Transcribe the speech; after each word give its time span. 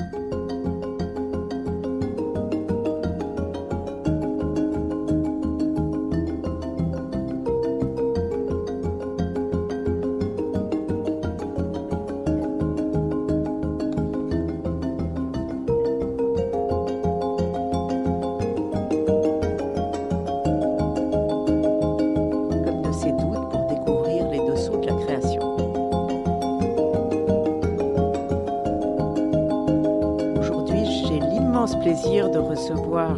comme 0.00 0.39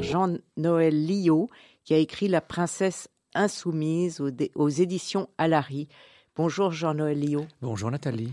Jean-Noël 0.02 1.06
Liot, 1.06 1.48
qui 1.84 1.95
a 1.95 1.98
écrit 1.98 2.29
La 2.29 2.41
princesse 2.41 3.09
insoumise 3.34 4.20
aux, 4.55 4.69
éditions 4.69 5.28
Alary. 5.38 5.88
Bonjour 6.37 6.73
Jean-Noël 6.73 7.20
Liot. 7.20 7.47
Bonjour 7.61 7.91
Nathalie. 7.91 8.33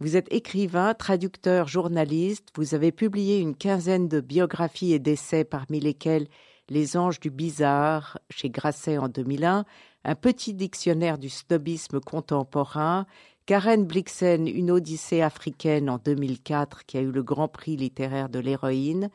Vous 0.00 0.16
êtes 0.16 0.32
écrivain, 0.32 0.92
traducteur, 0.94 1.66
journaliste. 1.66 2.48
Vous 2.56 2.74
avez 2.74 2.92
publié 2.92 3.40
une 3.40 3.56
quinzaine 3.56 4.06
de 4.06 4.20
biographies 4.20 4.92
et 4.92 4.98
d'essais, 4.98 5.44
parmi 5.44 5.80
lesquels 5.80 6.28
Les 6.68 6.96
Anges 6.96 7.20
du 7.20 7.30
Bizarre 7.30 8.18
chez 8.28 8.50
Grasset 8.50 8.98
en 8.98 9.08
2001, 9.08 9.64
un 10.04 10.14
petit 10.14 10.52
dictionnaire 10.52 11.18
du 11.18 11.30
snobisme 11.30 12.00
contemporain, 12.00 13.06
Karen 13.46 13.84
Blixen, 13.84 14.48
Une 14.48 14.70
Odyssée 14.70 15.20
africaine 15.20 15.90
en 15.90 15.98
2004, 15.98 16.86
qui 16.86 16.96
a 16.96 17.00
eu 17.00 17.10
le 17.10 17.22
Grand 17.22 17.48
Prix 17.48 17.76
littéraire 17.76 18.30
de 18.30 18.38
l'héroïne, 18.38 19.10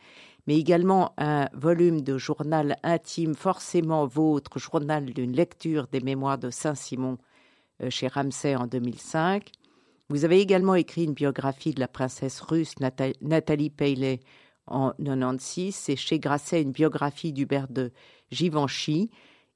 mais 0.49 0.57
également 0.57 1.13
un 1.19 1.47
volume 1.53 2.01
de 2.01 2.17
journal 2.17 2.77
intime, 2.81 3.35
forcément 3.35 4.07
vôtre, 4.07 4.57
journal 4.57 5.05
d'une 5.05 5.31
lecture 5.31 5.85
des 5.91 5.99
mémoires 5.99 6.39
de 6.39 6.49
Saint-Simon 6.49 7.19
euh, 7.83 7.91
chez 7.91 8.07
Ramsay 8.07 8.55
en 8.55 8.65
2005. 8.65 9.51
Vous 10.09 10.25
avez 10.25 10.39
également 10.39 10.73
écrit 10.73 11.03
une 11.03 11.13
biographie 11.13 11.75
de 11.75 11.79
la 11.79 11.87
princesse 11.87 12.41
russe 12.41 12.73
Nathalie 12.79 13.69
Paley 13.69 14.21
en 14.65 14.93
96 14.97 15.89
et 15.89 15.95
chez 15.95 16.17
Grasset 16.17 16.63
une 16.63 16.71
biographie 16.71 17.31
d'Hubert 17.31 17.67
de 17.67 17.91
Givenchy. 18.31 19.11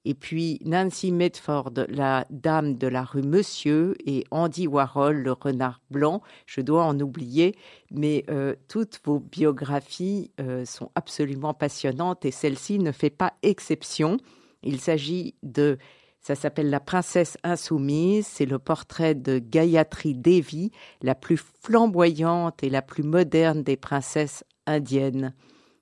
Et 0.06 0.14
puis 0.14 0.60
Nancy 0.66 1.12
Medford, 1.12 1.74
la 1.88 2.26
dame 2.30 2.76
de 2.76 2.88
la 2.88 3.04
rue 3.04 3.22
Monsieur, 3.22 3.96
et 4.06 4.26
Andy 4.32 4.68
Warhol, 4.68 5.16
le 5.18 5.32
renard 5.32 5.80
blanc. 5.90 6.22
Je 6.46 6.62
dois 6.62 6.84
en 6.84 7.00
oublier, 7.00 7.56
mais 7.92 8.26
euh, 8.30 8.56
toutes 8.68 9.00
vos 9.06 9.20
biographies 9.20 10.32
euh, 10.42 10.66
sont 10.66 10.92
absolument 10.96 11.54
passionnantes 11.54 12.26
et 12.26 12.32
celle-ci 12.32 12.80
ne 12.80 12.92
fait 12.92 13.10
pas 13.10 13.34
exception. 13.44 14.18
Il 14.62 14.80
s'agit 14.80 15.36
de 15.44 15.78
ça 16.24 16.36
s'appelle 16.36 16.70
La 16.70 16.80
princesse 16.80 17.38
insoumise. 17.44 18.26
C'est 18.26 18.46
le 18.46 18.58
portrait 18.58 19.14
de 19.14 19.40
Gayatri 19.40 20.16
Devi, 20.16 20.72
la 21.02 21.16
plus 21.16 21.38
flamboyante 21.38 22.64
et 22.64 22.70
la 22.70 22.82
plus 22.82 23.04
moderne 23.04 23.62
des 23.62 23.76
princesses 23.76 24.46
indiennes. 24.66 25.34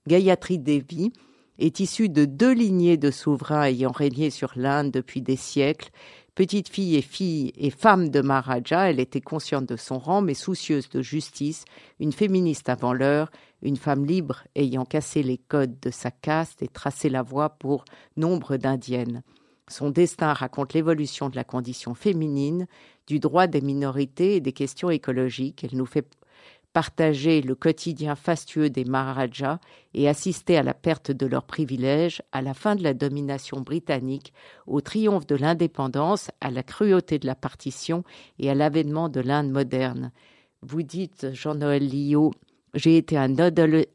Gayatri 0.08 0.58
Devi 0.58 1.14
est 1.62 1.80
issue 1.80 2.10
de 2.10 2.26
deux 2.26 2.54
lignées 2.54 2.98
de 2.98 3.12
souverains 3.12 3.64
ayant 3.64 3.92
régné 3.92 4.30
sur 4.30 4.52
l'Inde 4.56 4.92
depuis 4.92 5.22
des 5.22 5.36
siècles. 5.36 5.90
Petite 6.34 6.70
fille 6.70 6.96
et 6.96 7.02
fille 7.02 7.52
et 7.58 7.70
femme 7.70 8.10
de 8.10 8.22
Maharaja, 8.22 8.90
elle 8.90 9.00
était 9.00 9.22
consciente 9.22 9.68
de 9.68 9.76
son 9.76 10.00
rang, 10.00 10.22
mais 10.22 10.34
soucieuse 10.34 10.90
de 10.90 11.02
justice, 11.02 11.66
une 12.00 12.14
féministe 12.14 12.70
avant 12.70 12.94
l'heure, 12.94 13.30
une 13.62 13.78
femme 13.78 14.06
libre 14.06 14.44
ayant 14.56 14.86
cassé 14.86 15.24
les 15.24 15.38
codes 15.38 15.80
de 15.82 15.92
sa 15.92 16.10
caste 16.10 16.64
et 16.64 16.68
tracé 16.68 17.10
la 17.10 17.22
voie 17.22 17.50
pour 17.50 17.86
nombre 18.18 18.58
d'indiennes. 18.58 19.24
Son 19.68 19.90
destin 19.90 20.34
raconte 20.34 20.74
l'évolution 20.74 21.30
de 21.30 21.36
la 21.36 21.44
condition 21.44 21.94
féminine, 21.94 22.68
du 23.08 23.20
droit 23.20 23.48
des 23.48 23.62
minorités 23.62 24.38
et 24.38 24.42
des 24.42 24.54
questions 24.54 24.90
écologiques. 24.90 25.64
Elle 25.64 25.78
nous 25.78 25.86
fait 25.86 26.08
partager 26.74 27.42
le 27.42 27.56
quotidien 27.56 28.16
fastueux 28.16 28.70
des 28.70 28.86
Maharajas 28.86 29.60
et 29.94 30.08
assister 30.08 30.58
à 30.58 30.64
la 30.64 30.74
perte 30.74 31.12
de 31.12 31.26
leurs 31.26 31.44
privilèges, 31.44 32.22
à 32.32 32.42
la 32.42 32.54
fin 32.54 32.76
de 32.76 32.84
la 32.84 32.94
domination 32.94 33.62
britannique, 33.62 34.34
au 34.68 34.82
triomphe 34.82 35.28
de 35.28 35.36
l'indépendance, 35.36 36.32
à 36.40 36.52
la 36.52 36.64
cruauté 36.64 37.20
de 37.20 37.28
la 37.28 37.36
partition 37.36 38.04
et 38.40 38.50
à 38.50 38.56
l'avènement 38.56 39.10
de 39.10 39.20
l'Inde 39.20 39.52
moderne. 39.52 40.12
Vous 40.62 40.84
dites, 40.84 41.34
Jean-Noël 41.34 41.88
Liot, 41.88 42.32
j'ai 42.74 42.98
été 42.98 43.18
un, 43.18 43.36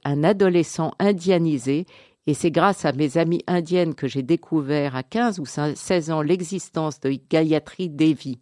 un 0.04 0.24
adolescent 0.24 0.92
indianisé 0.98 1.86
et 2.26 2.34
c'est 2.34 2.50
grâce 2.50 2.84
à 2.84 2.92
mes 2.92 3.18
amies 3.18 3.44
indiennes 3.46 3.94
que 3.94 4.08
j'ai 4.08 4.22
découvert 4.22 4.96
à 4.96 5.02
15 5.02 5.38
ou 5.38 5.46
16 5.46 6.10
ans 6.10 6.22
l'existence 6.22 6.98
de 7.00 7.16
Gayatri 7.30 7.88
Devi, 7.88 8.40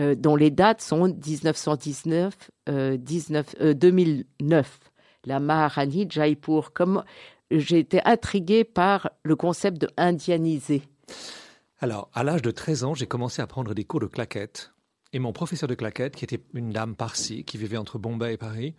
euh, 0.00 0.14
dont 0.14 0.34
les 0.34 0.50
dates 0.50 0.80
sont 0.80 1.08
1919, 1.08 2.50
euh, 2.68 2.96
19, 2.96 3.56
euh, 3.60 3.74
2009. 3.74 4.80
La 5.26 5.40
Maharani 5.40 6.06
Jaipur. 6.08 6.72
Comme 6.72 7.04
j'ai 7.50 7.80
été 7.80 8.00
intriguée 8.06 8.64
par 8.64 9.10
le 9.22 9.36
concept 9.36 9.78
de 9.78 9.88
indianiser. 9.96 10.82
Alors, 11.80 12.10
à 12.14 12.24
l'âge 12.24 12.42
de 12.42 12.50
13 12.50 12.84
ans, 12.84 12.94
j'ai 12.94 13.06
commencé 13.06 13.42
à 13.42 13.46
prendre 13.46 13.74
des 13.74 13.84
cours 13.84 14.00
de 14.00 14.06
claquettes. 14.06 14.72
Et 15.12 15.18
mon 15.18 15.32
professeur 15.32 15.68
de 15.68 15.74
claquettes, 15.74 16.16
qui 16.16 16.24
était 16.24 16.40
une 16.54 16.70
dame 16.70 16.94
parsie, 16.94 17.44
qui 17.44 17.58
vivait 17.58 17.76
entre 17.76 17.98
Bombay 17.98 18.34
et 18.34 18.36
Paris, 18.36 18.74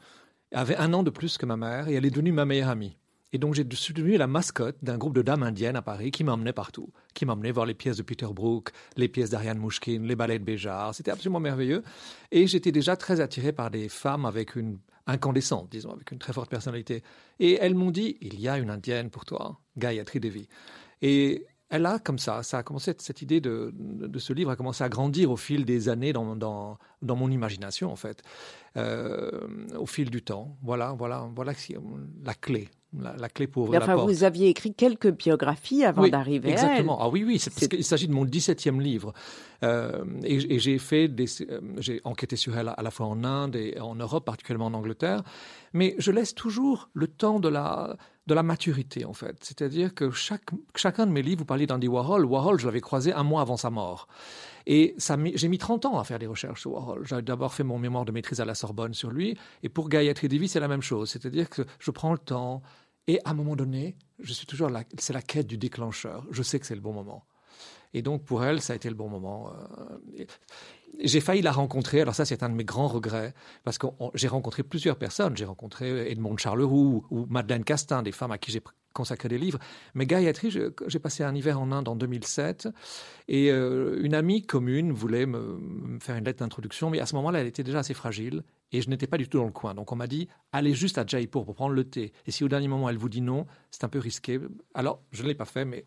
avait 0.53 0.77
un 0.77 0.93
an 0.93 1.03
de 1.03 1.09
plus 1.09 1.37
que 1.37 1.45
ma 1.45 1.57
mère 1.57 1.87
et 1.87 1.93
elle 1.93 2.05
est 2.05 2.11
devenue 2.11 2.31
ma 2.31 2.45
meilleure 2.45 2.69
amie. 2.69 2.97
Et 3.33 3.37
donc, 3.37 3.55
suis 3.75 3.93
devenu 3.93 4.17
la 4.17 4.27
mascotte 4.27 4.77
d'un 4.81 4.97
groupe 4.97 5.15
de 5.15 5.21
dames 5.21 5.43
indiennes 5.43 5.77
à 5.77 5.81
Paris 5.81 6.11
qui 6.11 6.23
m'emmenait 6.23 6.53
partout, 6.53 6.89
qui 7.13 7.25
m'emmenait 7.25 7.51
voir 7.51 7.65
les 7.65 7.73
pièces 7.73 7.97
de 7.97 8.03
Peter 8.03 8.27
Brook, 8.29 8.71
les 8.97 9.07
pièces 9.07 9.29
d'Ariane 9.29 9.57
Mouchkine, 9.57 10.05
les 10.05 10.15
ballets 10.15 10.39
de 10.39 10.43
Béjart. 10.43 10.93
C'était 10.95 11.11
absolument 11.11 11.39
merveilleux. 11.39 11.83
Et 12.31 12.47
j'étais 12.47 12.71
déjà 12.71 12.97
très 12.97 13.21
attiré 13.21 13.53
par 13.53 13.71
des 13.71 13.87
femmes 13.87 14.25
avec 14.25 14.55
une 14.55 14.79
incandescente, 15.07 15.69
disons, 15.71 15.91
avec 15.91 16.11
une 16.11 16.19
très 16.19 16.33
forte 16.33 16.49
personnalité. 16.49 17.03
Et 17.39 17.57
elles 17.61 17.75
m'ont 17.75 17.91
dit, 17.91 18.17
il 18.21 18.39
y 18.39 18.49
a 18.49 18.57
une 18.57 18.69
indienne 18.69 19.09
pour 19.09 19.25
toi, 19.25 19.59
Gayatri 19.77 20.19
Devi. 20.19 20.47
Et 21.01 21.47
elle 21.69 21.85
a, 21.85 21.99
comme 21.99 22.19
ça, 22.19 22.43
ça 22.43 22.57
a 22.57 22.63
commencé, 22.63 22.93
cette 22.97 23.21
idée 23.21 23.39
de, 23.39 23.73
ce 24.17 24.33
livre 24.33 24.51
a 24.51 24.57
commencé 24.57 24.83
à 24.83 24.89
grandir 24.89 25.31
au 25.31 25.37
fil 25.37 25.63
des 25.63 25.87
années 25.87 26.11
dans, 26.11 26.35
dans, 26.35 26.77
dans 27.01 27.15
mon 27.15 27.31
imagination, 27.31 27.91
en 27.91 27.95
fait, 27.95 28.21
euh, 28.75 29.47
au 29.77 29.85
fil 29.85 30.09
du 30.09 30.21
temps. 30.21 30.57
Voilà, 30.61 30.91
voilà, 30.91 31.29
voilà 31.33 31.53
la 32.25 32.33
clé. 32.33 32.69
La, 32.97 33.15
la, 33.15 33.29
clé 33.29 33.47
pour 33.47 33.69
enfin, 33.69 33.79
la 33.79 33.93
porte. 33.95 34.09
Vous 34.09 34.23
aviez 34.25 34.49
écrit 34.49 34.73
quelques 34.73 35.11
biographies 35.11 35.85
avant 35.85 36.03
oui, 36.03 36.11
d'arriver 36.11 36.49
à 36.49 36.51
Exactement. 36.51 36.97
Ah 36.99 37.07
oui, 37.07 37.23
oui, 37.25 37.39
c'est 37.39 37.49
parce 37.49 37.69
qu'il 37.69 37.85
s'agit 37.85 38.09
de 38.09 38.13
mon 38.13 38.25
17e 38.25 38.81
livre. 38.81 39.13
Euh, 39.63 40.03
et, 40.23 40.55
et 40.55 40.59
j'ai 40.59 40.77
fait 40.77 41.07
des, 41.07 41.25
j'ai 41.77 42.01
enquêté 42.03 42.35
sur 42.35 42.57
elle 42.57 42.73
à 42.75 42.81
la 42.81 42.91
fois 42.91 43.05
en 43.05 43.23
Inde 43.23 43.55
et 43.55 43.79
en 43.79 43.95
Europe, 43.95 44.25
particulièrement 44.25 44.65
en 44.65 44.73
Angleterre. 44.73 45.23
Mais 45.73 45.95
je 45.99 46.11
laisse 46.11 46.35
toujours 46.35 46.89
le 46.93 47.07
temps 47.07 47.39
de 47.39 47.47
la, 47.47 47.95
de 48.27 48.33
la 48.33 48.43
maturité, 48.43 49.05
en 49.05 49.13
fait. 49.13 49.37
C'est-à-dire 49.41 49.93
que 49.93 50.11
chaque, 50.11 50.49
chacun 50.75 51.05
de 51.05 51.11
mes 51.11 51.21
livres, 51.21 51.39
vous 51.39 51.45
parliez 51.45 51.67
d'Andy 51.67 51.87
Warhol. 51.87 52.25
Warhol, 52.25 52.59
je 52.59 52.65
l'avais 52.65 52.81
croisé 52.81 53.13
un 53.13 53.23
mois 53.23 53.41
avant 53.41 53.57
sa 53.57 53.69
mort. 53.69 54.07
Et 54.67 54.93
ça, 54.97 55.17
j'ai 55.35 55.47
mis 55.47 55.57
30 55.57 55.85
ans 55.85 55.99
à 55.99 56.03
faire 56.03 56.19
des 56.19 56.27
recherches 56.27 56.61
sur 56.61 56.73
Warhol. 56.73 57.05
J'avais 57.05 57.21
d'abord 57.21 57.53
fait 57.53 57.63
mon 57.63 57.79
mémoire 57.79 58.05
de 58.05 58.11
maîtrise 58.11 58.41
à 58.41 58.45
la 58.45 58.53
Sorbonne 58.53 58.93
sur 58.93 59.11
lui. 59.11 59.37
Et 59.63 59.69
pour 59.69 59.89
Gayatri 59.89 60.27
Devi, 60.27 60.47
c'est 60.47 60.59
la 60.59 60.67
même 60.67 60.81
chose. 60.81 61.09
C'est-à-dire 61.09 61.49
que 61.49 61.63
je 61.79 61.91
prends 61.91 62.11
le 62.11 62.19
temps. 62.19 62.61
Et 63.07 63.19
à 63.25 63.31
un 63.31 63.33
moment 63.33 63.55
donné, 63.55 63.97
je 64.19 64.33
suis 64.33 64.45
toujours 64.45 64.69
là. 64.69 64.83
C'est 64.97 65.13
la 65.13 65.21
quête 65.21 65.47
du 65.47 65.57
déclencheur. 65.57 66.25
Je 66.31 66.43
sais 66.43 66.59
que 66.59 66.65
c'est 66.65 66.75
le 66.75 66.81
bon 66.81 66.93
moment. 66.93 67.25
Et 67.93 68.01
donc, 68.01 68.23
pour 68.23 68.43
elle, 68.43 68.61
ça 68.61 68.73
a 68.73 68.75
été 68.75 68.89
le 68.89 68.95
bon 68.95 69.09
moment. 69.09 69.51
Euh, 70.17 70.25
j'ai 70.99 71.19
failli 71.19 71.41
la 71.41 71.51
rencontrer. 71.51 72.01
Alors 72.01 72.15
ça, 72.15 72.25
c'est 72.25 72.43
un 72.43 72.49
de 72.49 72.55
mes 72.55 72.63
grands 72.63 72.87
regrets, 72.87 73.33
parce 73.63 73.77
que 73.77 73.87
j'ai 74.13 74.27
rencontré 74.27 74.63
plusieurs 74.63 74.97
personnes. 74.97 75.35
J'ai 75.35 75.45
rencontré 75.45 76.09
Edmond 76.11 76.37
Charleroux 76.37 77.05
ou 77.09 77.25
Madeleine 77.29 77.63
Castin, 77.63 78.01
des 78.03 78.11
femmes 78.11 78.31
à 78.31 78.37
qui 78.37 78.51
j'ai 78.51 78.61
consacré 78.93 79.29
des 79.29 79.37
livres. 79.37 79.59
Mais 79.93 80.05
Gayatri, 80.05 80.51
j'ai 80.51 80.99
passé 80.99 81.23
un 81.23 81.35
hiver 81.35 81.59
en 81.59 81.71
Inde 81.71 81.87
en 81.87 81.95
2007, 81.95 82.69
et 83.27 83.51
euh, 83.51 83.99
une 84.01 84.13
amie 84.13 84.41
commune 84.41 84.91
voulait 84.91 85.25
me, 85.25 85.57
me 85.57 85.99
faire 85.99 86.15
une 86.15 86.25
lettre 86.25 86.39
d'introduction, 86.39 86.89
mais 86.89 86.99
à 86.99 87.05
ce 87.05 87.15
moment-là, 87.15 87.39
elle 87.39 87.47
était 87.47 87.63
déjà 87.63 87.79
assez 87.79 87.93
fragile, 87.93 88.43
et 88.71 88.81
je 88.81 88.89
n'étais 88.89 89.07
pas 89.07 89.17
du 89.17 89.27
tout 89.27 89.37
dans 89.37 89.45
le 89.45 89.51
coin. 89.51 89.73
Donc 89.73 89.91
on 89.91 89.95
m'a 89.95 90.07
dit, 90.07 90.27
allez 90.51 90.73
juste 90.73 90.97
à 90.97 91.05
Jaipur 91.05 91.45
pour 91.45 91.55
prendre 91.55 91.73
le 91.73 91.83
thé. 91.83 92.13
Et 92.25 92.31
si 92.31 92.43
au 92.43 92.47
dernier 92.47 92.67
moment, 92.67 92.89
elle 92.89 92.97
vous 92.97 93.09
dit 93.09 93.21
non, 93.21 93.45
c'est 93.69 93.83
un 93.83 93.89
peu 93.89 93.99
risqué. 93.99 94.39
Alors, 94.73 95.01
je 95.11 95.23
ne 95.23 95.27
l'ai 95.27 95.35
pas 95.35 95.45
fait, 95.45 95.65
mais 95.65 95.85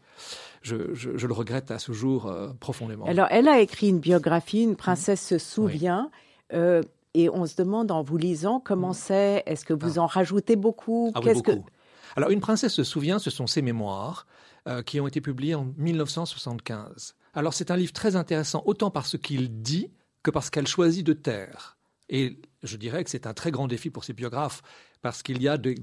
je, 0.63 0.95
je, 0.95 1.17
je, 1.17 1.27
le 1.27 1.33
regrette 1.33 1.71
à 1.71 1.79
ce 1.79 1.93
jour 1.93 2.27
euh, 2.27 2.53
profondément. 2.61 3.07
Alors, 3.07 3.29
elle 3.31 3.49
a 3.49 3.61
écrit 3.61 3.89
une 3.89 4.01
biographie, 4.01 4.63
Une 4.63 4.77
princesse 4.77 5.27
se 5.27 5.39
souvient. 5.39 6.11
Oui. 6.13 6.59
Euh, 6.59 6.83
et 7.15 7.31
on 7.31 7.47
se 7.47 7.55
demande 7.57 7.91
en 7.93 8.03
vous 8.03 8.17
lisant 8.17 8.61
comment 8.61 8.93
c'est, 8.93 9.45
est-ce 9.47 9.65
que 9.65 9.73
vous 9.73 9.99
ah. 9.99 10.03
en 10.03 10.07
rajoutez 10.07 10.57
beaucoup? 10.57 11.13
Ah 11.15 11.21
oui, 11.25 11.33
beaucoup. 11.33 11.63
Que... 11.63 11.71
Alors, 12.17 12.31
Une 12.31 12.41
princesse 12.41 12.73
se 12.73 12.85
souvient, 12.85 13.19
ce 13.19 13.31
sont 13.31 13.47
ses 13.47 13.63
mémoires 13.63 14.27
euh, 14.69 14.83
qui 14.83 15.01
ont 15.01 15.07
été 15.07 15.21
publiées 15.21 15.55
en 15.55 15.73
1975. 15.77 17.15
Alors, 17.35 17.55
c'est 17.55 17.71
un 17.71 17.77
livre 17.77 17.93
très 17.93 18.17
intéressant, 18.17 18.63
autant 18.67 18.91
par 18.91 19.07
ce 19.07 19.17
qu'il 19.17 19.63
dit 19.63 19.91
que 20.23 20.31
parce 20.31 20.51
qu'elle 20.51 20.67
choisit 20.67 21.05
de 21.05 21.13
taire. 21.13 21.77
Et 22.09 22.41
je 22.63 22.77
dirais 22.77 23.03
que 23.05 23.11
c'est 23.11 23.27
un 23.27 23.35
très 23.35 23.51
grand 23.51 23.67
défi 23.67 23.91
pour 23.91 24.05
ces 24.05 24.13
biographes 24.13 24.63
parce 25.03 25.23
qu'il 25.23 25.43
y, 25.43 25.49
a 25.49 25.59
des, 25.59 25.75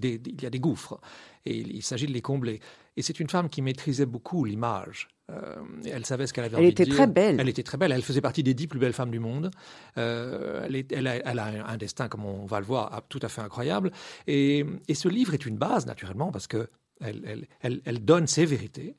y 0.42 0.46
a 0.46 0.50
des 0.50 0.60
gouffres 0.60 1.00
et 1.46 1.58
il, 1.58 1.84
s'agit 1.84 2.08
de 2.08 2.12
les 2.12 2.22
combler. 2.22 2.60
Et 2.98 3.02
c'est 3.02 3.20
une 3.20 3.30
femme 3.30 3.50
qui 3.50 3.62
maîtrisait 3.62 4.06
beaucoup 4.06 4.44
l'image. 4.46 5.08
Euh, 5.30 5.56
elle 5.86 6.06
savait 6.06 6.28
ce 6.28 6.34
qu'elle 6.34 6.46
avait 6.46 6.58
elle 6.58 6.64
envie 6.64 6.72
était 6.72 6.84
de 6.84 6.90
dire. 6.90 6.98
très 6.98 7.08
belle. 7.08 7.40
Elle 7.40 7.50
était 7.50 7.64
très 7.64 7.78
belle. 7.78 7.92
Elle 7.92 8.02
faisait 8.02 8.22
partie 8.22 8.44
des 8.44 8.54
dix 8.54 8.68
plus 8.68 8.80
belles 8.80 8.94
femmes 8.94 9.12
du 9.12 9.20
monde. 9.20 9.52
Euh, 9.98 10.66
elle, 10.66 10.86
elle, 10.92 11.08
a, 11.08 11.16
elle, 11.16 11.40
a, 11.40 11.68
un 11.68 11.78
destin, 11.78 12.10
comme 12.10 12.26
on 12.26 12.46
va 12.46 12.60
le 12.60 12.66
voir, 12.66 13.02
tout 13.08 13.20
à 13.22 13.30
fait 13.30 13.42
incroyable. 13.42 13.92
Et, 14.28 14.66
et 14.88 14.94
ce 14.94 15.08
livre 15.08 15.34
est 15.34 15.46
une 15.46 15.58
base, 15.58 15.86
naturellement, 15.86 16.32
parce 16.32 16.48
que 16.48 16.70
elle, 17.00 17.48
elle 17.62 18.06
donne 18.06 18.28
ses 18.28 18.46
vérités. 18.46 18.96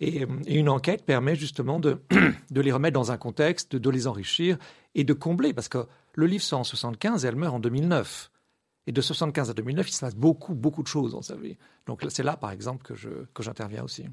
Et, 0.00 0.22
et, 0.46 0.54
une 0.54 0.68
enquête 0.68 1.04
permet 1.04 1.34
justement 1.34 1.80
de, 1.80 2.00
de 2.50 2.60
les 2.60 2.72
remettre 2.72 2.94
dans 2.94 3.12
un 3.12 3.16
contexte, 3.16 3.72
de, 3.72 3.78
de 3.78 3.90
les 3.90 4.06
enrichir 4.06 4.58
et 4.94 5.04
de 5.04 5.12
combler, 5.12 5.52
parce 5.52 5.68
que 5.68 5.86
le 6.14 6.26
livre 6.26 6.42
sort 6.42 6.60
en 6.60 6.64
75 6.64 7.24
et 7.24 7.28
elle 7.28 7.36
meurt 7.36 7.54
en 7.54 7.60
2009. 7.60 8.30
Et 8.88 8.92
de 8.92 9.02
75 9.02 9.50
à 9.50 9.52
2009, 9.52 9.86
il 9.86 9.92
se 9.92 10.00
passe 10.00 10.16
beaucoup, 10.16 10.54
beaucoup 10.54 10.82
de 10.82 10.88
choses 10.88 11.12
dans 11.12 11.20
sa 11.20 11.36
vie. 11.36 11.58
Donc 11.86 12.06
c'est 12.08 12.22
là, 12.22 12.38
par 12.38 12.52
exemple, 12.52 12.82
que, 12.82 12.94
je, 12.94 13.10
que 13.34 13.42
j'interviens 13.42 13.84
aussi. 13.84 14.06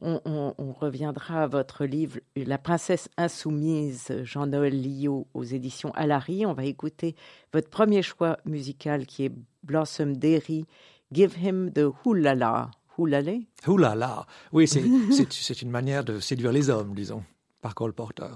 On, 0.00 0.20
on, 0.24 0.54
on, 0.58 0.72
reviendra 0.72 1.42
à 1.42 1.46
votre 1.48 1.84
livre 1.84 2.20
La 2.36 2.56
princesse 2.56 3.08
insoumise, 3.16 4.12
Jean-Noël 4.22 4.80
Lillot, 4.80 5.26
aux 5.34 5.42
éditions 5.42 5.90
Alary. 5.94 6.46
On 6.46 6.52
va 6.52 6.66
écouter 6.66 7.16
votre 7.52 7.68
premier 7.68 8.00
choix 8.02 8.38
musical 8.44 9.06
qui 9.06 9.24
est 9.24 9.32
Blossom 9.64 10.16
Derry, 10.16 10.66
Give 11.10 11.36
Him 11.42 11.72
the 11.72 11.86
Houlala. 12.04 12.70
Houlalé 12.98 13.48
Houlala. 13.66 14.24
Oui, 14.52 14.68
c'est, 14.68 14.84
c'est, 15.10 15.32
c'est 15.32 15.62
une 15.62 15.70
manière 15.70 16.04
de 16.04 16.20
séduire 16.20 16.52
les 16.52 16.70
hommes, 16.70 16.94
disons, 16.94 17.24
par 17.60 17.74
Cole 17.74 17.92
Porter. 17.92 18.30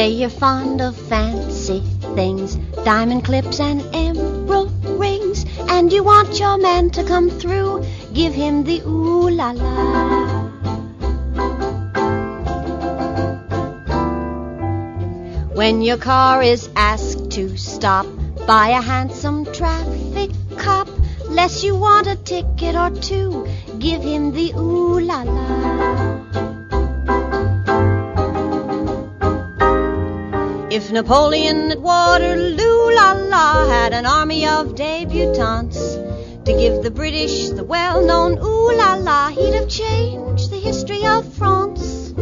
Say 0.00 0.12
you're 0.12 0.30
fond 0.30 0.80
of 0.80 0.96
fancy 0.96 1.80
things, 2.14 2.54
diamond 2.86 3.22
clips 3.22 3.60
and 3.60 3.82
emerald 3.94 4.72
rings, 4.98 5.44
and 5.68 5.92
you 5.92 6.02
want 6.02 6.40
your 6.40 6.56
man 6.56 6.88
to 6.92 7.04
come 7.04 7.28
through. 7.28 7.84
Give 8.14 8.32
him 8.32 8.64
the 8.64 8.80
ooh 8.86 9.28
la 9.28 9.50
la. 9.50 10.48
When 15.52 15.82
your 15.82 15.98
car 15.98 16.42
is 16.42 16.70
asked 16.76 17.30
to 17.32 17.58
stop 17.58 18.06
by 18.46 18.68
a 18.68 18.80
handsome 18.80 19.44
traffic 19.52 20.30
cop, 20.56 20.88
less 21.28 21.62
you 21.62 21.76
want 21.76 22.06
a 22.06 22.16
ticket 22.16 22.74
or 22.74 22.88
two, 22.88 23.46
give 23.78 24.02
him 24.02 24.32
the 24.32 24.54
ooh 24.56 24.98
la 24.98 25.24
la. 25.24 25.69
If 30.70 30.92
Napoleon 30.92 31.72
at 31.72 31.80
Waterloo, 31.80 32.94
la 32.94 33.10
la, 33.10 33.68
had 33.68 33.92
an 33.92 34.06
army 34.06 34.46
of 34.46 34.76
debutantes 34.76 35.96
to 36.44 36.52
give 36.52 36.84
the 36.84 36.92
British 36.92 37.48
the 37.48 37.64
well 37.64 38.00
known 38.00 38.38
ooh 38.38 38.76
la 38.76 38.94
la, 38.94 39.30
he'd 39.30 39.54
have 39.54 39.68
changed 39.68 40.52
the 40.52 40.60
history 40.60 41.04
of 41.04 41.26
France. 41.34 42.12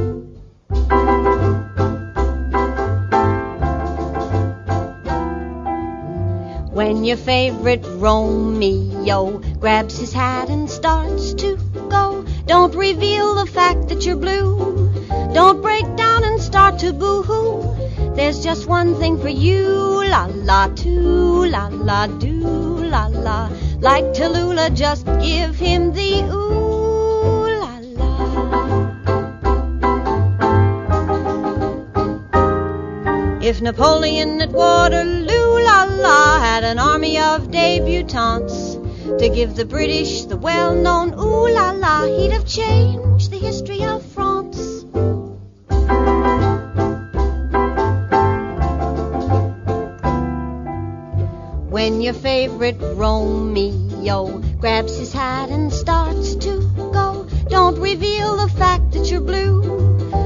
When 6.72 7.04
your 7.04 7.18
favorite 7.18 7.84
Romeo 7.96 9.40
grabs 9.60 9.98
his 9.98 10.14
hat 10.14 10.48
and 10.48 10.70
starts 10.70 11.34
to 11.34 11.56
go, 11.90 12.24
don't 12.46 12.74
reveal 12.74 13.34
the 13.34 13.44
fact 13.44 13.88
that 13.88 14.06
you're 14.06 14.16
blue. 14.16 14.90
Don't 15.34 15.60
break 15.60 15.84
down 15.96 16.24
and 16.24 16.40
start 16.40 16.78
to 16.78 16.94
boo 16.94 17.22
hoo. 17.22 17.77
There's 18.18 18.42
just 18.42 18.66
one 18.66 18.96
thing 18.96 19.16
for 19.16 19.28
you, 19.28 20.02
la 20.04 20.26
la, 20.26 20.66
too, 20.74 21.46
la 21.46 21.68
la, 21.68 22.08
do, 22.08 22.40
la 22.92 23.06
la. 23.06 23.48
Like 23.78 24.06
Tallulah, 24.06 24.74
just 24.74 25.06
give 25.20 25.54
him 25.54 25.92
the 25.92 26.24
ooh, 26.24 27.46
la 27.60 27.78
la. 27.98 28.10
If 33.40 33.62
Napoleon 33.62 34.40
at 34.40 34.50
Waterloo, 34.50 35.60
la 35.62 35.84
la, 35.84 36.40
had 36.40 36.64
an 36.64 36.80
army 36.80 37.20
of 37.20 37.52
debutantes 37.52 38.74
to 39.20 39.28
give 39.28 39.54
the 39.54 39.64
British 39.64 40.24
the 40.24 40.36
well 40.36 40.74
known 40.74 41.14
ooh 41.14 41.48
la 41.54 41.70
la, 41.70 42.04
he'd 42.06 42.32
have 42.32 42.44
changed 42.44 43.30
the 43.30 43.38
history 43.38 43.84
of 43.84 44.07
When 51.88 52.02
your 52.02 52.12
favorite 52.12 52.76
Romeo 52.82 54.42
grabs 54.60 54.98
his 54.98 55.10
hat 55.10 55.48
and 55.48 55.72
starts 55.72 56.34
to 56.34 56.60
go, 56.76 57.26
don't 57.48 57.80
reveal 57.80 58.36
the 58.36 58.46
fact 58.46 58.92
that 58.92 59.10
you're 59.10 59.22
blue. 59.22 59.62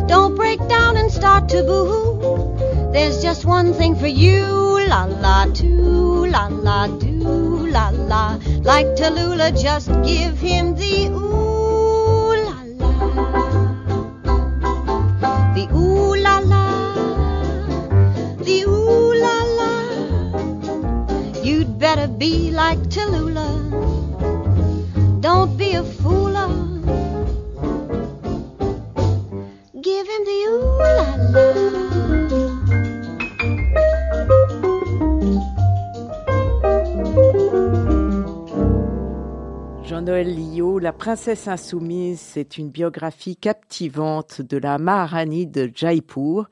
Don't 0.08 0.34
break 0.34 0.58
down 0.66 0.96
and 0.96 1.08
start 1.08 1.48
to 1.50 1.62
boo. 1.62 2.90
There's 2.92 3.22
just 3.22 3.44
one 3.44 3.74
thing 3.74 3.94
for 3.94 4.08
you, 4.08 4.44
la 4.88 5.04
la, 5.04 5.44
too, 5.54 6.26
la 6.26 6.48
la, 6.48 6.88
do, 6.88 7.68
la 7.68 7.90
la. 7.90 8.40
Like 8.62 8.96
Tallulah, 8.96 9.52
just 9.62 9.86
give 10.02 10.40
him 10.40 10.74
the 10.74 11.10
ooh 11.14 12.42
la 12.44 12.58
la. 12.88 13.61
Be 22.22 22.52
like. 22.52 22.78
Don't 25.20 25.56
be 25.56 25.74
a 25.74 25.82
fooler. 25.82 26.48
Give 29.80 30.06
him 30.12 30.22
the. 30.28 30.38
Jean-Noël 39.84 40.32
Lillot, 40.32 40.78
La 40.78 40.92
princesse 40.92 41.48
insoumise, 41.48 42.20
c'est 42.20 42.56
une 42.56 42.70
biographie 42.70 43.36
captivante 43.36 44.40
de 44.40 44.58
la 44.58 44.78
Maharani 44.78 45.48
de 45.48 45.68
Jaipur. 45.74 46.48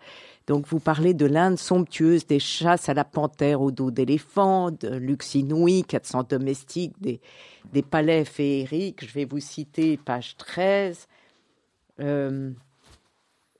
Donc 0.50 0.66
vous 0.66 0.80
parlez 0.80 1.14
de 1.14 1.26
l'Inde 1.26 1.60
somptueuse, 1.60 2.26
des 2.26 2.40
chasses 2.40 2.88
à 2.88 2.94
la 2.94 3.04
panthère 3.04 3.60
au 3.60 3.70
dos 3.70 3.92
d'éléphant, 3.92 4.72
de 4.72 4.88
luxe 4.88 5.36
inouï, 5.36 5.84
400 5.84 6.24
domestiques, 6.24 7.00
des, 7.00 7.82
palais 7.82 8.24
féeriques. 8.24 9.06
Je 9.08 9.14
vais 9.14 9.26
vous 9.26 9.38
citer 9.38 9.96
page 9.96 10.36
13. 10.38 11.06
Euh, 12.00 12.50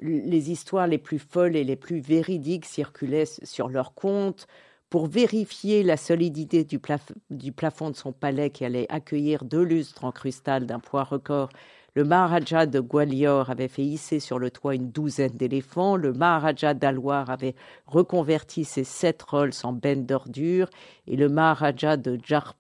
les 0.01 0.51
histoires 0.51 0.89
les 0.89 0.99
plus 0.99 1.21
folles 1.21 1.55
et 1.55 1.63
les 1.63 1.77
plus 1.77 2.01
véridiques 2.01 2.67
circulaient 2.67 3.27
sur 3.45 3.69
leur 3.69 3.95
compte 3.95 4.49
pour 4.89 5.07
vérifier 5.07 5.85
la 5.85 5.97
solidité 5.97 6.65
du, 6.65 6.81
plafond 6.81 7.91
de 7.91 7.97
son 7.97 8.11
palais 8.11 8.51
qui 8.51 8.65
allait 8.65 8.87
accueillir 8.89 9.45
deux 9.45 9.63
lustres 9.63 10.05
en 10.05 10.11
cristal 10.11 10.67
d'un 10.67 10.81
poids 10.81 11.05
record. 11.05 11.51
Le 11.95 12.05
Maharaja 12.05 12.67
de 12.67 12.81
Gwalior 12.81 13.51
avait 13.51 13.69
fait 13.69 13.85
hisser 13.85 14.21
sur 14.21 14.39
le 14.39 14.51
toit 14.51 14.75
une 14.75 14.91
douzaine 14.91 15.37
d'éléphants. 15.37 15.97
Le 15.97 16.13
Maharaja 16.13 16.75
d'Alwar 16.75 17.31
avait 17.31 17.55
reconverti 17.87 18.65
ses 18.65 18.85
sept 18.85 19.23
Rolls 19.23 19.53
en 19.65 19.73
bennes 19.73 20.07
d'ordures. 20.07 20.71
Et 21.07 21.17
le 21.17 21.29
Maharaja 21.29 21.97
de 21.97 22.19
Jar 22.23 22.55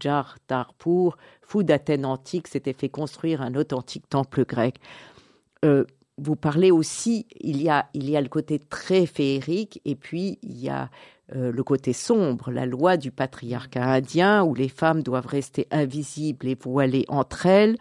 Jartarpur, 0.00 1.16
fou 1.42 1.62
d'Athènes 1.62 2.06
antique, 2.06 2.48
s'était 2.48 2.72
fait 2.72 2.88
construire 2.88 3.42
un 3.42 3.54
authentique 3.54 4.08
temple 4.08 4.44
grec. 4.44 4.76
Euh, 5.64 5.84
vous 6.18 6.36
parlez 6.36 6.70
aussi, 6.70 7.26
il 7.40 7.62
y, 7.62 7.68
a, 7.68 7.86
il 7.92 8.08
y 8.08 8.16
a 8.16 8.20
le 8.20 8.28
côté 8.28 8.58
très 8.58 9.06
féerique 9.06 9.80
et 9.84 9.94
puis 9.94 10.38
il 10.42 10.58
y 10.58 10.68
a 10.68 10.90
euh, 11.34 11.50
le 11.50 11.64
côté 11.64 11.92
sombre, 11.92 12.50
la 12.50 12.66
loi 12.66 12.96
du 12.96 13.10
patriarcat 13.10 13.84
indien 13.84 14.44
où 14.44 14.54
les 14.54 14.68
femmes 14.68 15.02
doivent 15.02 15.26
rester 15.26 15.66
invisibles 15.70 16.46
et 16.46 16.54
voilées 16.54 17.04
entre 17.08 17.46
elles. 17.46 17.76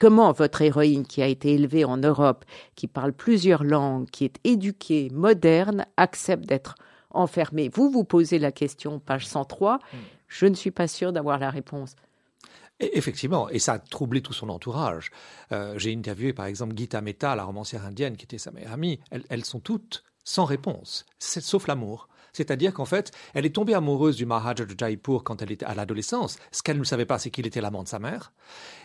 Comment 0.00 0.32
votre 0.32 0.62
héroïne, 0.62 1.06
qui 1.06 1.20
a 1.20 1.26
été 1.26 1.52
élevée 1.52 1.84
en 1.84 1.98
Europe, 1.98 2.46
qui 2.74 2.86
parle 2.86 3.12
plusieurs 3.12 3.62
langues, 3.62 4.08
qui 4.08 4.24
est 4.24 4.38
éduquée, 4.44 5.10
moderne, 5.12 5.84
accepte 5.98 6.46
d'être 6.46 6.74
enfermée? 7.10 7.68
Vous 7.72 7.90
vous 7.90 8.04
posez 8.04 8.38
la 8.38 8.50
question, 8.50 8.98
page 8.98 9.26
103. 9.26 9.78
Je 10.26 10.46
ne 10.46 10.54
suis 10.54 10.70
pas 10.70 10.88
sûre 10.88 11.12
d'avoir 11.12 11.38
la 11.38 11.50
réponse. 11.50 11.96
Effectivement, 12.80 13.50
et 13.50 13.58
ça 13.58 13.74
a 13.74 13.78
troublé 13.78 14.22
tout 14.22 14.32
son 14.32 14.48
entourage. 14.48 15.10
Euh, 15.52 15.78
J'ai 15.78 15.94
interviewé 15.94 16.32
par 16.32 16.46
exemple 16.46 16.74
Gita 16.74 17.02
Mehta, 17.02 17.36
la 17.36 17.44
romancière 17.44 17.84
indienne 17.84 18.16
qui 18.16 18.24
était 18.24 18.38
sa 18.38 18.52
meilleure 18.52 18.72
amie. 18.72 19.00
Elles, 19.10 19.24
elles 19.28 19.44
sont 19.44 19.60
toutes 19.60 20.02
sans 20.24 20.46
réponse, 20.46 21.04
sauf 21.18 21.66
l'amour. 21.66 22.08
C'est-à-dire 22.32 22.72
qu'en 22.74 22.84
fait, 22.84 23.12
elle 23.34 23.46
est 23.46 23.54
tombée 23.54 23.74
amoureuse 23.74 24.16
du 24.16 24.26
Maharaja 24.26 24.64
de 24.64 24.74
Jaipur 24.78 25.24
quand 25.24 25.42
elle 25.42 25.52
était 25.52 25.66
à 25.66 25.74
l'adolescence. 25.74 26.38
Ce 26.52 26.62
qu'elle 26.62 26.78
ne 26.78 26.84
savait 26.84 27.06
pas, 27.06 27.18
c'est 27.18 27.30
qu'il 27.30 27.46
était 27.46 27.60
l'amant 27.60 27.82
de 27.82 27.88
sa 27.88 27.98
mère 27.98 28.32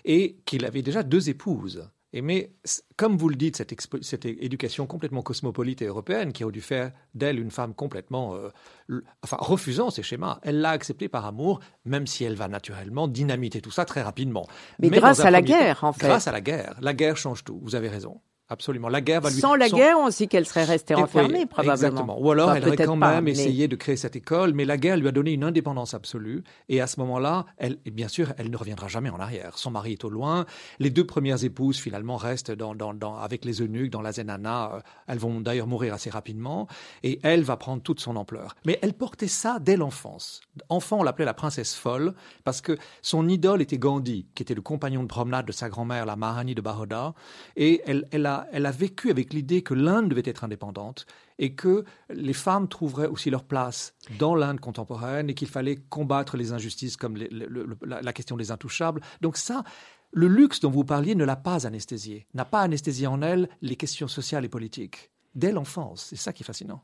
et 0.04 0.38
qu'il 0.46 0.66
avait 0.66 0.82
déjà 0.82 1.04
deux 1.04 1.30
épouses. 1.30 1.90
Et 2.16 2.22
mais, 2.22 2.54
comme 2.96 3.18
vous 3.18 3.28
le 3.28 3.36
dites, 3.36 3.58
cette, 3.58 3.76
cette, 4.02 4.26
éducation 4.26 4.88
complètement 4.88 5.22
cosmopolite 5.22 5.82
et 5.82 5.86
européenne 5.86 6.32
qui 6.32 6.46
a 6.46 6.50
dû 6.50 6.62
faire 6.62 6.94
d'elle 7.14 7.40
une 7.40 7.52
femme 7.52 7.74
complètement, 7.74 8.36
euh, 8.36 9.02
enfin, 9.22 9.36
refusant 9.38 9.90
ces 9.90 10.02
schémas, 10.02 10.40
elle 10.42 10.62
l'a 10.62 10.70
accepté 10.70 11.10
par 11.10 11.26
amour, 11.26 11.60
même 11.84 12.08
si 12.08 12.24
elle 12.24 12.36
va 12.36 12.48
naturellement 12.48 13.10
dynamiter 13.10 13.60
tout 13.60 13.70
ça 13.70 13.84
très 13.84 14.02
rapidement. 14.02 14.48
Mais, 14.80 14.90
grâce 14.90 15.20
à 15.20 15.30
la 15.30 15.42
guerre, 15.42 15.84
en 15.84 15.92
fait. 15.92 16.08
Grâce 16.08 16.30
à 16.30 16.32
la 16.32 16.40
guerre. 16.40 16.78
La 16.80 16.94
guerre 16.94 17.18
change 17.18 17.44
tout, 17.44 17.60
vous 17.62 17.76
avez 17.76 17.90
raison. 17.90 18.22
Absolument. 18.48 18.90
La 18.90 19.02
guerre 19.02 19.22
va 19.22 19.32
lui. 19.32 19.40
Sans 19.40 19.56
la 19.56 19.70
guerre, 19.70 19.98
on 19.98 20.12
sait 20.12 20.28
qu'elle 20.28 20.46
serait 20.46 20.66
restée 20.66 20.94
enfermée, 20.94 21.48
probablement. 21.48 21.74
Exactement. 21.74 22.22
Ou 22.22 22.30
alors, 22.30 22.54
elle 22.54 22.68
aurait 22.68 22.78
quand 22.78 22.96
même 22.96 23.28
essayé 23.28 23.68
de 23.68 23.76
créer 23.76 23.96
cette 23.96 24.16
école, 24.16 24.54
mais 24.54 24.66
la 24.66 24.78
guerre 24.78 24.98
lui 24.98 25.08
a 25.08 25.12
donné 25.12 25.32
une 25.32 25.44
indépendance 25.44 25.96
absolue. 25.96 26.44
Et 26.70 26.80
à 26.80 26.86
ce 26.86 27.00
moment-là, 27.00 27.48
elle, 27.58 27.80
et 27.86 27.92
bien 27.92 28.08
sûr, 28.08 28.34
elle 28.38 28.52
ne 28.52 28.58
reviendra 28.58 28.88
jamais 28.88 29.10
en 29.10 29.20
arrière. 29.20 29.58
Son 29.58 29.72
mari 29.72 29.94
est 29.94 30.04
au 30.04 30.10
loin. 30.10 30.46
Les 30.78 30.92
deux 30.92 31.08
premières 31.08 31.44
épouses, 31.44 31.80
finalement, 31.80 32.18
restent 32.18 32.52
dans, 32.52 32.76
dans, 32.76 32.94
dans, 32.94 33.18
avec 33.18 33.46
les 33.46 33.62
eunuques 33.64 33.92
dans 33.92 34.02
la 34.02 34.12
Zenana. 34.12 34.76
Euh, 34.76 34.80
elles 35.08 35.18
vont 35.18 35.42
d'ailleurs 35.42 35.68
mourir 35.68 35.96
assez 35.96 36.12
rapidement. 36.12 36.68
Et 37.02 37.20
elle 37.24 37.42
va 37.42 37.58
prendre 37.58 37.82
toute 37.82 38.00
son 38.00 38.16
ampleur. 38.16 38.56
Mais 38.66 38.78
elle 38.84 38.94
portait 38.94 39.28
ça 39.28 39.58
dès 39.60 39.76
l'enfance. 39.76 40.42
Enfant, 40.70 41.00
on 41.00 41.04
l'appelait 41.04 41.26
la 41.26 41.34
princesse 41.34 41.74
folle, 41.74 42.14
parce 42.44 42.62
que 42.62 42.78
son 43.02 43.28
idole 43.28 43.64
était 43.64 43.80
Gandhi, 43.80 44.28
qui 44.36 44.44
était 44.44 44.54
le 44.54 44.62
compagnon 44.62 45.02
de 45.02 45.08
promenade 45.08 45.48
de 45.48 45.52
sa 45.52 45.68
grand-mère, 45.68 46.06
la 46.06 46.16
Mahani 46.16 46.54
de 46.54 46.62
Baroda. 46.62 47.16
Et 47.56 47.82
elle, 47.88 48.08
elle 48.12 48.26
a 48.28 48.35
elle 48.52 48.66
a 48.66 48.72
vécu 48.72 49.10
avec 49.10 49.34
l'idée 49.34 49.62
que 49.62 49.74
l'Inde 49.74 50.10
devait 50.10 50.24
être 50.26 50.44
indépendante 50.44 51.06
et 51.40 51.54
que 51.56 51.84
les 52.10 52.34
femmes 52.34 52.68
trouveraient 52.68 53.08
aussi 53.08 53.30
leur 53.30 53.44
place 53.44 53.94
dans 54.20 54.36
l'Inde 54.36 54.60
contemporaine 54.60 55.30
et 55.30 55.34
qu'il 55.34 55.48
fallait 55.48 55.76
combattre 55.76 56.38
les 56.38 56.52
injustices 56.52 56.98
comme 56.98 57.18
la, 57.18 58.14
question 58.14 58.38
des 58.38 58.52
intouchables. 58.52 59.02
Donc 59.22 59.38
ça, 59.38 59.64
le 60.12 60.28
luxe 60.28 60.60
dont 60.60 60.72
vous 60.72 60.86
parliez 60.86 61.16
ne 61.16 61.26
l'a 61.26 61.36
pas 61.36 61.68
anesthésié, 61.68 62.28
n'a 62.34 62.46
pas 62.46 62.62
anesthésié 62.62 63.08
en 63.08 63.22
elle 63.22 63.50
les 63.62 63.76
questions 63.76 64.08
sociales 64.08 64.46
et 64.46 64.50
politiques 64.50 65.12
dès 65.36 65.52
l'enfance. 65.52 66.06
C'est 66.10 66.16
ça 66.16 66.34
qui 66.34 66.44
est 66.44 66.46
fascinant. 66.46 66.84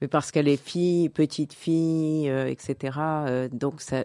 Mais 0.00 0.08
parce 0.08 0.30
qu'elle 0.30 0.48
est 0.48 0.56
fille, 0.56 1.10
petite 1.10 1.52
fille, 1.52 2.30
euh, 2.30 2.48
etc. 2.48 2.98
Euh, 2.98 3.48
donc 3.52 3.82
ça, 3.82 4.04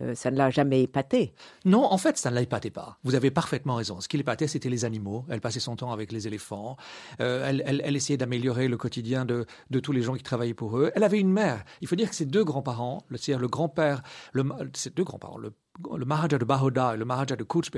euh, 0.00 0.14
ça 0.14 0.30
ne 0.30 0.36
l'a 0.36 0.50
jamais 0.50 0.82
épaté. 0.82 1.34
Non, 1.64 1.84
en 1.84 1.98
fait, 1.98 2.16
ça 2.18 2.30
ne 2.30 2.34
l'a 2.34 2.46
pas. 2.46 2.98
Vous 3.04 3.14
avez 3.14 3.30
parfaitement 3.30 3.76
raison. 3.76 4.00
Ce 4.00 4.08
qui 4.08 4.16
l'épatait, 4.16 4.46
c'était 4.46 4.68
les 4.68 4.84
animaux. 4.84 5.24
Elle 5.28 5.40
passait 5.40 5.60
son 5.60 5.76
temps 5.76 5.92
avec 5.92 6.12
les 6.12 6.26
éléphants. 6.26 6.76
Euh, 7.20 7.46
elle, 7.64 7.96
essayait 7.96 8.16
d'améliorer 8.16 8.68
le 8.68 8.76
quotidien 8.76 9.24
de, 9.24 9.46
tous 9.80 9.92
les 9.92 10.02
gens 10.02 10.14
qui 10.14 10.22
travaillaient 10.22 10.54
pour 10.54 10.78
eux. 10.78 10.90
Elle 10.94 11.04
avait 11.04 11.20
une 11.20 11.32
mère. 11.32 11.64
Il 11.80 11.88
faut 11.88 11.96
dire 11.96 12.10
que 12.10 12.16
ses 12.16 12.26
deux 12.26 12.44
grands-parents, 12.44 13.04
c'est-à-dire 13.10 13.38
le 13.38 13.48
grand-père, 13.48 14.02
ses 14.74 14.90
deux 14.90 15.04
grands-parents, 15.04 15.38
le 15.96 16.04
Maharaja 16.04 16.38
de 16.38 16.44
Baroda 16.44 16.94
et 16.94 16.96
le 16.96 17.04
Maharaja 17.04 17.36
de 17.36 17.44
Kuch 17.44 17.70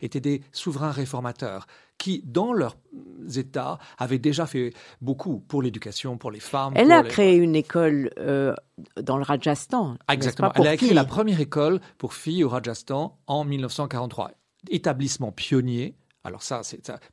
étaient 0.00 0.20
des 0.20 0.42
souverains 0.52 0.90
réformateurs 0.90 1.66
qui, 1.98 2.22
dans 2.24 2.52
leurs 2.52 2.76
États, 3.36 3.78
avaient 3.98 4.18
déjà 4.18 4.46
fait 4.46 4.72
beaucoup 5.00 5.40
pour 5.40 5.62
l'éducation, 5.62 6.16
pour 6.16 6.30
les 6.30 6.40
femmes. 6.40 6.72
Elle 6.76 6.92
a 6.92 7.02
créé 7.02 7.36
une 7.36 7.56
école 7.56 8.10
euh, 8.18 8.54
dans 9.00 9.16
le 9.16 9.24
Rajasthan. 9.24 9.96
Exactement. 10.08 10.52
Elle 10.54 10.68
a 10.68 10.76
créé 10.76 10.94
la 10.94 11.04
première 11.04 11.40
école 11.40 11.80
pour 11.98 12.14
filles 12.14 12.44
au 12.44 12.48
Rajasthan 12.48 13.18
en 13.26 13.44
1943. 13.44 14.30
Établissement 14.70 15.32
pionnier 15.32 15.96
alors 16.28 16.42
ça, 16.42 16.62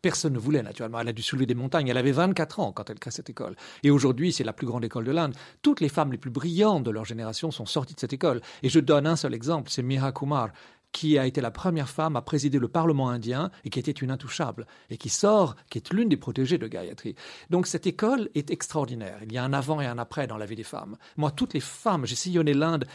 personne 0.01 0.33
ne 0.33 0.39
voulait 0.39 0.61
naturellement. 0.61 0.99
Elle 0.99 1.07
a 1.07 1.13
dû 1.13 1.21
soulever 1.21 1.45
des 1.45 1.55
montagnes. 1.55 1.87
Elle 1.87 1.97
avait 1.97 2.11
24 2.11 2.59
ans 2.59 2.71
quand 2.71 2.89
elle 2.89 2.99
crée 2.99 3.11
cette 3.11 3.29
école. 3.29 3.55
Et 3.83 3.89
aujourd'hui, 3.89 4.31
c'est 4.31 4.43
la 4.43 4.53
plus 4.53 4.67
grande 4.67 4.85
école 4.85 5.05
de 5.05 5.11
l'Inde. 5.11 5.33
Toutes 5.61 5.81
les 5.81 5.89
femmes 5.89 6.11
les 6.11 6.17
plus 6.17 6.29
brillantes 6.29 6.83
de 6.83 6.91
leur 6.91 7.05
génération 7.05 7.51
sont 7.51 7.65
sorties 7.65 7.95
de 7.95 7.99
cette 7.99 8.13
école. 8.13 8.41
Et 8.61 8.69
je 8.69 8.79
donne 8.79 9.07
un 9.07 9.15
seul 9.15 9.33
exemple, 9.33 9.69
c'est 9.71 9.83
Mira 9.83 10.11
Kumar 10.11 10.49
qui 10.91 11.19
a 11.19 11.25
été 11.25 11.41
la 11.41 11.51
première 11.51 11.89
femme 11.89 12.15
à 12.15 12.21
présider 12.21 12.57
le 12.57 12.69
Parlement 12.69 13.09
indien 13.09 13.51
et 13.65 13.69
qui 13.69 13.79
était 13.79 13.91
une 13.91 14.11
intouchable, 14.11 14.65
et 14.89 14.95
qui 14.95 15.09
sort, 15.09 15.57
qui 15.69 15.77
est 15.77 15.91
l'une 15.91 16.07
des 16.07 16.15
protégées 16.15 16.57
de 16.57 16.67
Gayatri. 16.69 17.15
Donc 17.49 17.67
cette 17.67 17.85
école 17.85 18.29
est 18.33 18.49
extraordinaire. 18.49 19.17
Il 19.23 19.33
y 19.33 19.37
a 19.37 19.43
un 19.43 19.51
avant 19.51 19.81
et 19.81 19.87
un 19.87 19.97
après 19.97 20.25
dans 20.25 20.37
la 20.37 20.45
vie 20.45 20.55
des 20.55 20.63
femmes. 20.63 20.95
Moi, 21.17 21.31
toutes 21.31 21.53
les 21.53 21.59
femmes, 21.59 22.05
j'ai 22.05 22.15
sillonné 22.15 22.53
l'Inde, 22.53 22.85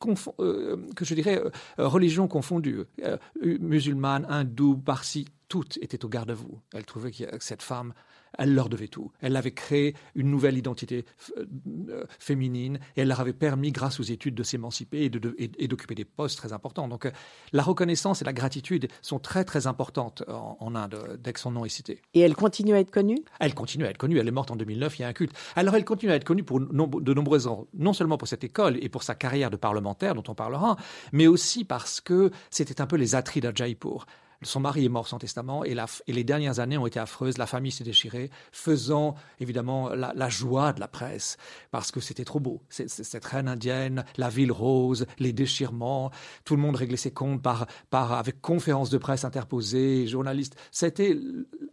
que 0.00 1.04
je 1.04 1.14
dirais, 1.14 1.40
euh, 1.40 1.50
religions 1.88 2.28
confondues, 2.28 2.84
euh, 3.04 3.16
musulmanes, 3.60 4.26
hindous, 4.28 4.76
parsis, 4.76 5.26
toutes 5.48 5.78
étaient 5.82 6.04
au 6.04 6.08
garde-à-vous. 6.08 6.60
Elle 6.72 6.86
trouvait 6.86 7.10
que 7.10 7.24
cette 7.40 7.62
femme 7.62 7.92
elle 8.38 8.54
leur 8.54 8.68
devait 8.68 8.88
tout. 8.88 9.10
Elle 9.20 9.36
avait 9.36 9.50
créé 9.50 9.94
une 10.14 10.30
nouvelle 10.30 10.56
identité 10.56 11.04
euh, 11.36 12.04
féminine 12.18 12.78
et 12.96 13.02
elle 13.02 13.08
leur 13.08 13.20
avait 13.20 13.32
permis, 13.32 13.72
grâce 13.72 14.00
aux 14.00 14.04
études, 14.04 14.34
de 14.34 14.42
s'émanciper 14.42 15.04
et, 15.04 15.66
d'occuper 15.68 15.94
des 15.94 16.04
postes 16.04 16.38
très 16.38 16.52
importants. 16.52 16.88
Donc 16.88 17.06
euh, 17.06 17.10
la 17.52 17.62
reconnaissance 17.62 18.22
et 18.22 18.24
la 18.24 18.32
gratitude 18.32 18.88
sont 19.02 19.18
très 19.18 19.44
très 19.44 19.66
importantes 19.66 20.22
en, 20.28 20.74
Inde 20.74 21.18
dès 21.20 21.32
que 21.32 21.40
son 21.40 21.50
nom 21.50 21.64
est 21.64 21.68
cité. 21.68 22.00
Et 22.14 22.20
elle 22.20 22.36
continue 22.36 22.74
à 22.74 22.80
être 22.80 22.92
connue? 22.92 23.18
Elle 23.40 23.54
continue 23.54 23.86
à 23.86 23.90
être 23.90 23.98
connue. 23.98 24.18
Elle 24.18 24.28
est 24.28 24.32
morte 24.32 24.52
en 24.52 24.56
2009, 24.56 24.98
il 24.98 25.02
y 25.02 25.04
a 25.04 25.08
un 25.08 25.12
culte. 25.12 25.32
Alors 25.56 25.74
elle 25.74 25.84
continue 25.84 26.12
à 26.12 26.14
être 26.14 26.24
connue 26.24 26.44
pour 26.44 26.60
de 26.60 27.14
nombreuses 27.14 27.40
raisons, 27.40 27.66
non 27.74 27.92
seulement 27.92 28.18
pour 28.18 28.28
cette 28.28 28.44
école 28.44 28.78
et 28.82 28.88
pour 28.88 29.02
sa 29.02 29.14
carrière 29.14 29.50
de 29.50 29.56
parlementaire 29.56 30.14
dont 30.14 30.24
on 30.28 30.34
parlera, 30.34 30.76
mais 31.12 31.26
aussi 31.26 31.64
parce 31.64 32.00
que 32.00 32.30
c'était 32.50 32.80
un 32.80 32.86
peu 32.86 32.96
les 32.96 33.14
attrites 33.14 33.44
de 33.44 33.56
Jaipur. 33.56 34.06
Son 34.42 34.60
mari 34.60 34.86
est 34.86 34.88
mort 34.88 35.06
sans 35.06 35.18
testament 35.18 35.64
et, 35.64 35.76
les 36.08 36.24
dernières 36.24 36.60
années 36.60 36.78
ont 36.78 36.86
été 36.86 36.98
affreuses. 36.98 37.36
La 37.36 37.46
famille 37.46 37.72
s'est 37.72 37.84
déchirée, 37.84 38.30
faisant 38.52 39.14
évidemment 39.38 39.90
la, 39.90 40.28
joie 40.30 40.72
de 40.72 40.80
la 40.80 40.88
presse 40.88 41.36
parce 41.70 41.90
que 41.90 42.00
c'était 42.00 42.24
trop 42.24 42.40
beau. 42.40 42.62
Cette 42.70 43.24
reine 43.26 43.48
indienne, 43.48 44.02
la 44.16 44.30
ville 44.30 44.50
rose, 44.50 45.06
les 45.18 45.34
déchirements, 45.34 46.10
tout 46.46 46.56
le 46.56 46.62
monde 46.62 46.76
réglait 46.76 46.96
ses 46.96 47.10
comptes 47.10 47.42
par, 47.42 47.66
avec 47.92 48.40
conférences 48.40 48.88
de 48.88 48.96
presse 48.96 49.26
interposées, 49.26 50.06
journalistes. 50.06 50.56
C'était 50.70 51.18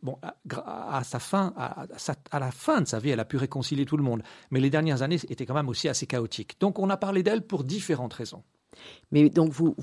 bon 0.03 0.17
à, 0.65 1.03
sa 1.05 1.19
fin, 1.19 1.53
à, 1.55 2.39
la 2.39 2.51
fin 2.51 2.81
de 2.81 2.87
sa 2.87 2.99
vie, 2.99 3.11
elle 3.11 3.21
a 3.21 3.25
pu 3.25 3.37
réconcilier 3.37 3.85
tout 3.85 3.97
le 3.97 4.03
monde. 4.03 4.23
Mais 4.51 4.59
les 4.59 4.69
dernières 4.69 5.03
années 5.03 5.19
étaient 5.29 5.45
quand 5.45 5.53
même 5.53 5.69
aussi 5.69 5.87
assez 5.87 6.05
chaotiques. 6.05 6.57
Donc 6.59 6.79
on 6.79 6.89
a 6.89 6.97
parlé 6.97 7.23
d'elle 7.23 7.47
pour 7.47 7.63
différentes 7.63 8.13
raisons. 8.13 8.43
Mais 9.11 9.29
donc, 9.29 9.51
vous 9.51 9.75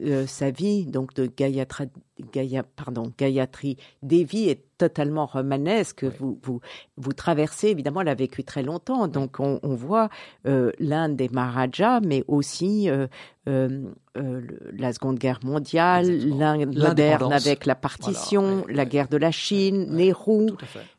euh, 0.00 0.26
sa 0.26 0.50
vie 0.50 0.86
donc 0.86 1.14
de 1.14 1.26
Gayatri, 1.26 1.88
Gaya, 2.32 2.62
pardon, 2.62 3.12
Gayatri 3.18 3.76
Devi 4.02 4.48
est 4.48 4.64
totalement 4.78 5.26
romanesque. 5.26 6.04
Vous, 6.04 6.40
vous, 6.42 6.60
vous 6.96 7.12
traversez, 7.12 7.68
évidemment, 7.68 8.00
elle 8.00 8.08
a 8.08 8.14
vécu 8.14 8.42
très 8.42 8.64
longtemps. 8.64 9.06
Donc, 9.06 9.38
on, 9.38 9.60
on 9.62 9.74
voit 9.74 10.08
euh, 10.46 10.72
l'Inde 10.80 11.14
des 11.14 11.28
Maharajas, 11.28 12.00
mais 12.00 12.24
aussi 12.26 12.90
euh, 12.90 13.06
euh, 13.48 14.40
la 14.76 14.92
Seconde 14.92 15.18
Guerre 15.18 15.38
mondiale, 15.44 16.08
l'Inde 16.08 16.76
moderne 16.76 17.32
avec 17.32 17.64
la 17.66 17.76
partition, 17.76 18.64
la 18.68 18.84
guerre 18.84 19.08
de 19.08 19.18
la 19.18 19.30
Chine, 19.30 19.86
Nehru, 19.90 20.48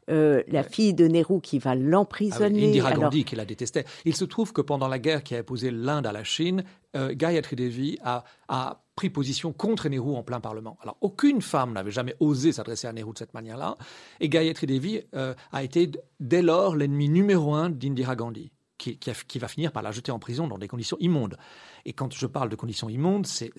euh, 0.10 0.44
la 0.48 0.64
fille 0.64 0.94
de 0.94 1.08
Nehru 1.08 1.42
qui 1.42 1.60
va 1.60 1.76
l'emprisonner. 1.76 2.64
Ah 2.64 2.68
Indira 2.68 2.92
Gandhi 2.94 3.26
qui 3.26 3.36
la 3.36 3.46
détestait. 3.46 3.86
Il 4.06 4.16
se 4.16 4.24
trouve 4.24 4.54
que 4.54 4.62
pendant 4.62 4.88
la 4.88 5.00
guerre 5.00 5.24
qui 5.24 5.36
a 5.36 5.42
opposé 5.42 5.72
l'Inde 5.72 6.08
à 6.08 6.14
la 6.14 6.24
Chine, 6.24 6.64
Gayatri 6.96 7.56
Devi 7.56 7.98
a, 8.04 8.24
a 8.48 8.83
pris 8.96 9.10
position 9.10 9.54
contre 9.54 9.90
Nehru 9.90 10.16
en 10.16 10.24
plein 10.24 10.40
Parlement. 10.40 10.78
Alors, 10.82 10.98
aucune 11.02 11.42
femme 11.42 11.74
n'avait 11.74 11.92
jamais 11.92 12.16
osé 12.20 12.52
s'adresser 12.52 12.88
à 12.88 12.94
Nehru 12.94 13.14
de 13.14 13.18
cette 13.18 13.34
manière-là. 13.34 13.78
Et 14.20 14.30
Gayatri 14.30 14.68
Devi 14.68 15.02
euh, 15.16 15.34
a 15.52 15.64
été 15.64 15.92
dès 16.20 16.42
lors 16.42 16.76
l'ennemi 16.76 17.10
numéro 17.10 17.54
un 17.54 17.70
d'Indira 17.70 18.16
Gandhi. 18.16 18.52
Qui, 18.80 18.98
qui, 18.98 19.40
va 19.40 19.48
finir 19.48 19.72
par 19.72 19.82
la 19.82 19.92
jeter 19.92 20.12
en 20.12 20.20
prison 20.20 20.46
dans 20.46 20.58
des 20.58 20.68
conditions 20.68 20.98
immondes. 21.00 21.38
Et 21.86 21.94
quand 21.94 22.14
je 22.14 22.28
parle 22.28 22.50
de 22.50 22.58
conditions 22.58 22.90
immondes, 22.90 23.26
c'est 23.26 23.54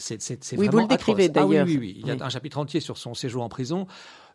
oui, 0.58 0.68
vous 0.68 0.78
le 0.80 0.86
décrivez 0.86 1.30
d'ailleurs. 1.30 1.64
Ah, 1.66 1.70
oui, 1.70 1.78
oui, 1.78 1.94
oui. 1.94 2.02
Il 2.02 2.06
y 2.06 2.10
a 2.10 2.22
un 2.22 2.28
chapitre 2.28 2.58
entier 2.58 2.80
sur 2.80 2.98
son 2.98 3.14
séjour 3.14 3.42
en 3.42 3.48
prison 3.48 3.86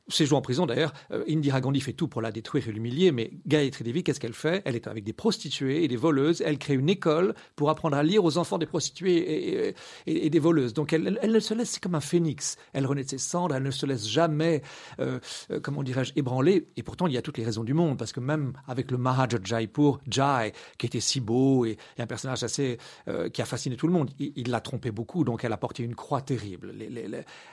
séjour 0.10 0.38
en 0.38 0.42
prison 0.42 0.66
d'ailleurs, 0.66 0.94
euh, 1.12 1.24
Indira 1.30 1.62
Gandhi 1.62 1.82
fait 1.82 1.94
tout 1.94 2.08
pour 2.08 2.22
la 2.22 2.32
détruire 2.32 2.68
et 2.68 2.72
l'humilier, 2.72 3.12
mais 3.12 3.32
Gayatri 3.48 3.84
Devi, 3.84 4.04
qu'est-ce 4.04 4.20
qu'elle 4.20 4.34
fait? 4.34 4.62
Elle 4.66 4.75
est 4.75 4.88
avec 4.88 5.04
des 5.04 5.13
prostituées 5.13 5.84
et 5.84 5.88
des 5.88 5.96
voleuses, 5.96 6.42
elle 6.46 6.58
crée 6.58 6.75
une 6.75 6.89
école 6.89 7.34
pour 7.56 7.70
apprendre 7.70 7.98
à 7.98 8.04
lire 8.04 8.24
aux 8.24 8.38
enfants 8.38 8.58
des 8.58 8.66
prostituées 8.66 9.75
et, 10.06 10.30
des 10.30 10.39
voleuses. 10.39 10.74
Donc 10.74 10.94
elle, 10.94 11.20
elle, 11.22 11.42
se 11.42 11.54
laisse, 11.54 11.72
c'est 11.72 11.84
comme 11.84 11.96
un 11.96 12.01
phénix, 12.01 12.58
elle 12.74 12.86
renaît 12.86 13.04
de 13.04 13.10
ses 13.10 13.18
cendres, 13.18 13.56
elle 13.56 13.63
ne 13.63 13.72
se 13.72 13.86
laisse 13.86 14.08
jamais, 14.08 14.62
euh, 15.00 15.20
euh, 15.51 15.60
comment 15.60 15.84
dirais-je, 15.84 16.13
ébranler, 16.16 16.68
et 16.78 16.84
pourtant 16.84 17.08
il 17.08 17.13
y 17.13 17.18
a 17.18 17.22
toutes 17.22 17.38
les 17.38 17.46
raisons 17.46 17.63
du 17.63 17.74
monde, 17.74 17.98
parce 17.98 18.12
que 18.12 18.20
même 18.20 18.54
avec 18.68 18.92
le 18.92 18.98
Maharaja 18.98 19.38
Jaipur, 19.44 20.00
Jai, 20.10 20.54
qui 20.78 20.86
était 20.86 21.00
si 21.00 21.20
beau 21.20 21.66
et, 21.66 21.78
un 21.98 22.08
personnage 22.08 22.44
assez, 22.44 22.78
qui 23.34 23.42
a 23.42 23.46
fasciné 23.46 23.75
tout 23.75 23.86
le 23.86 23.92
monde, 23.92 24.10
il 24.20 24.50
l'a 24.50 24.62
trompé 24.62 24.89
beaucoup, 24.89 25.25
donc 25.25 25.44
elle 25.44 25.51
a 25.51 25.58
porté 25.58 25.84
une 25.84 25.96
croix 25.96 26.22
terrible. 26.22 26.74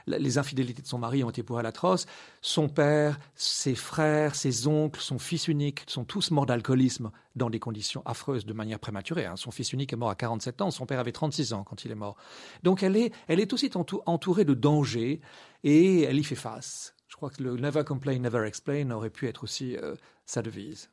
Les, 0.07 0.39
infidélités 0.39 0.83
de 0.83 0.87
son 0.87 0.99
mari 0.99 1.25
ont 1.25 1.31
été 1.31 1.43
pour 1.43 1.59
elle 1.59 1.67
atroces 1.67 2.07
son 2.47 2.69
père, 2.69 3.19
ses 3.35 3.75
frères, 3.75 4.37
ses 4.37 4.69
oncles, 4.69 5.01
son 5.01 5.19
fils 5.19 5.49
unique 5.49 5.83
sont 5.89 6.05
tous 6.05 6.31
morts 6.31 6.47
d'alcoolisme 6.47 7.11
dans 7.35 7.51
des 7.51 7.59
conditions 7.59 8.03
affreuses 8.05 8.47
de 8.47 8.53
manière 8.53 8.79
prématurée. 8.79 9.27
Hein. 9.27 9.35
Son 9.35 9.51
fils 9.51 9.73
unique 9.73 9.93
est 9.93 9.97
mort 9.97 10.11
à 10.11 10.15
47 10.15 10.63
ans, 10.63 10.71
son 10.71 10.87
père 10.87 11.01
avait 11.01 11.11
36 11.11 11.55
ans 11.55 11.65
quand 11.65 11.85
il 11.85 11.91
est 11.91 11.97
mort. 11.97 12.17
Donc 12.63 12.85
elle 12.85 12.97
est, 12.97 13.13
elle 13.27 13.41
est 13.41 13.53
aussi 13.53 13.69
entourée 13.75 14.45
de 14.45 14.55
dangers 14.55 15.21
et 15.65 16.03
elle 16.03 16.19
y 16.19 16.23
fait 16.23 16.37
face. 16.37 16.95
Je 17.09 17.17
crois 17.17 17.31
que 17.31 17.43
le 17.43 17.57
Never 17.57 17.83
Complain, 17.83 18.21
Never 18.21 18.47
Explain 18.47 18.93
aurait 18.93 19.11
pu 19.11 19.27
être 19.27 19.43
aussi 19.43 19.77
euh, 19.77 19.97
sa 20.25 20.41
devise. 20.41 20.89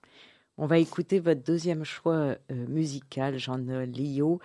On 0.57 0.65
va 0.65 0.79
écouter 0.79 1.19
votre 1.19 1.43
deuxième 1.43 1.83
choix 1.83 2.15
euh, 2.15 2.35
musical, 2.67 3.37
Jean-Noël 3.37 3.91
Lio, 3.91 4.39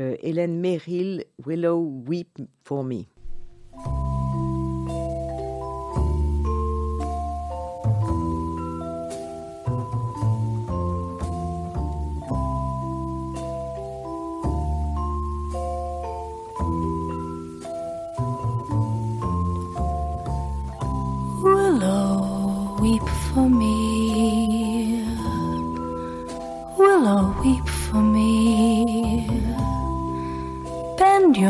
euh, 0.00 0.16
Hélène 0.20 0.58
Merrill, 0.58 1.26
Willow 1.44 2.04
Weep 2.06 2.38
for 2.64 2.84
Me. 2.84 3.04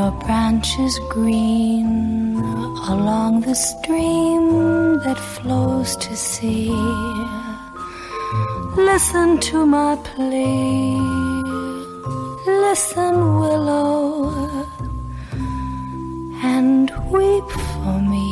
Your 0.05 0.13
branches 0.27 0.99
green 1.09 2.37
along 2.95 3.41
the 3.41 3.55
stream 3.55 4.47
that 5.05 5.19
flows 5.35 5.97
to 5.97 6.15
sea. 6.15 6.69
Listen 8.91 9.29
to 9.49 9.65
my 9.65 9.97
plea. 10.09 10.99
Listen, 12.67 13.15
willow, 13.41 14.67
and 16.57 16.91
weep 17.15 17.49
for 17.69 17.97
me. 18.13 18.29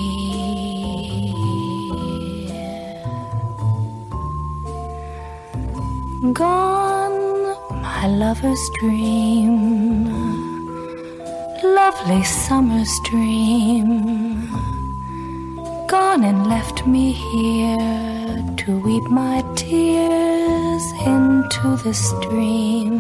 Gone, 6.43 7.21
my 7.87 8.07
lover's 8.23 8.65
dream, 8.81 10.32
lovely 11.85 12.23
summer's 12.23 12.95
dream. 13.11 13.89
Gone 15.89 16.23
and 16.31 16.47
left 16.47 16.87
me 16.87 17.07
here 17.11 18.37
to 18.61 18.69
weep 18.87 19.07
my 19.23 19.39
tears 19.57 20.85
into 21.15 21.69
the 21.85 21.95
stream. 22.09 22.95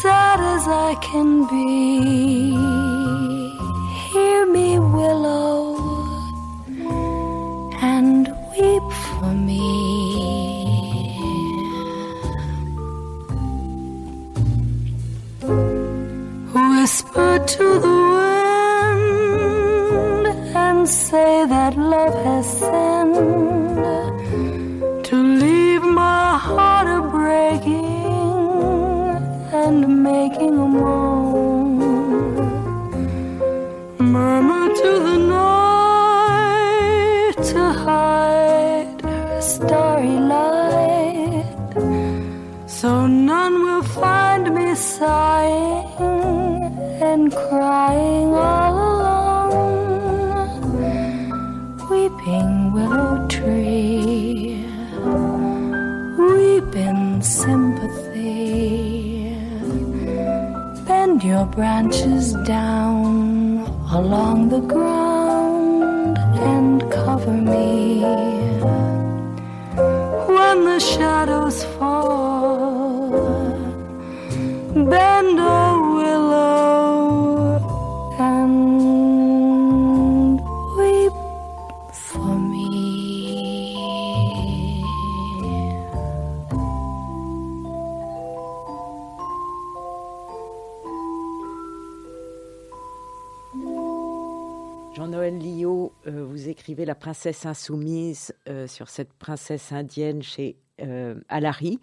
Sad 0.00 0.38
as 0.54 0.64
I 0.88 0.92
can 1.08 1.30
be, 1.52 2.87
making 30.02 30.54
a 30.58 30.66
moan. 30.66 31.07
Branches 61.58 62.34
down 62.46 63.58
along 63.90 64.48
the 64.48 64.60
ground 64.60 66.16
and 66.52 66.80
cover 66.92 67.32
me. 67.32 68.00
When 70.36 70.58
the 70.70 70.78
shadows 70.78 71.64
La 96.88 96.94
princesse 96.94 97.44
insoumise 97.44 98.34
euh, 98.48 98.66
sur 98.66 98.88
cette 98.88 99.12
princesse 99.12 99.72
indienne 99.72 100.22
chez 100.22 100.56
euh, 100.80 101.16
Alary. 101.28 101.80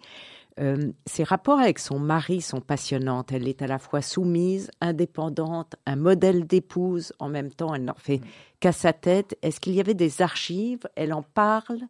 Euh, 0.58 0.90
ses 1.06 1.22
rapports 1.22 1.60
avec 1.60 1.78
son 1.78 2.00
mari 2.00 2.40
sont 2.40 2.60
passionnants. 2.60 3.24
Elle 3.30 3.46
est 3.46 3.62
à 3.62 3.68
la 3.68 3.78
fois 3.78 4.02
soumise, 4.02 4.68
indépendante, 4.80 5.76
un 5.86 5.94
modèle 5.94 6.44
d'épouse. 6.44 7.12
En 7.20 7.28
même 7.28 7.52
temps, 7.52 7.72
elle 7.72 7.84
n'en 7.84 7.94
fait 7.94 8.20
qu'à 8.58 8.72
sa 8.72 8.92
tête. 8.92 9.38
Est-ce 9.42 9.60
qu'il 9.60 9.74
y 9.74 9.80
avait 9.80 9.94
des 9.94 10.22
archives? 10.22 10.88
Elle 10.96 11.12
en 11.12 11.22
parle? 11.22 11.82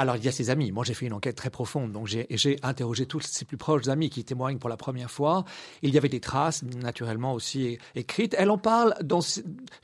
Alors, 0.00 0.16
il 0.16 0.24
y 0.24 0.28
a 0.28 0.32
ses 0.32 0.48
amis. 0.48 0.72
Moi, 0.72 0.82
j'ai 0.82 0.94
fait 0.94 1.04
une 1.04 1.12
enquête 1.12 1.36
très 1.36 1.50
profonde. 1.50 1.92
Donc, 1.92 2.06
j'ai 2.06 2.56
interrogé 2.62 3.04
tous 3.04 3.20
ses 3.20 3.44
plus 3.44 3.58
proches 3.58 3.86
amis 3.88 4.08
qui 4.08 4.24
témoignent 4.24 4.56
pour 4.56 4.70
la 4.70 4.78
première 4.78 5.10
fois. 5.10 5.44
Il 5.82 5.92
y 5.92 5.98
avait 5.98 6.08
des 6.08 6.20
traces, 6.20 6.62
naturellement, 6.62 7.34
aussi 7.34 7.76
écrites. 7.94 8.34
Elle 8.38 8.50
en 8.50 8.56
parle 8.56 8.94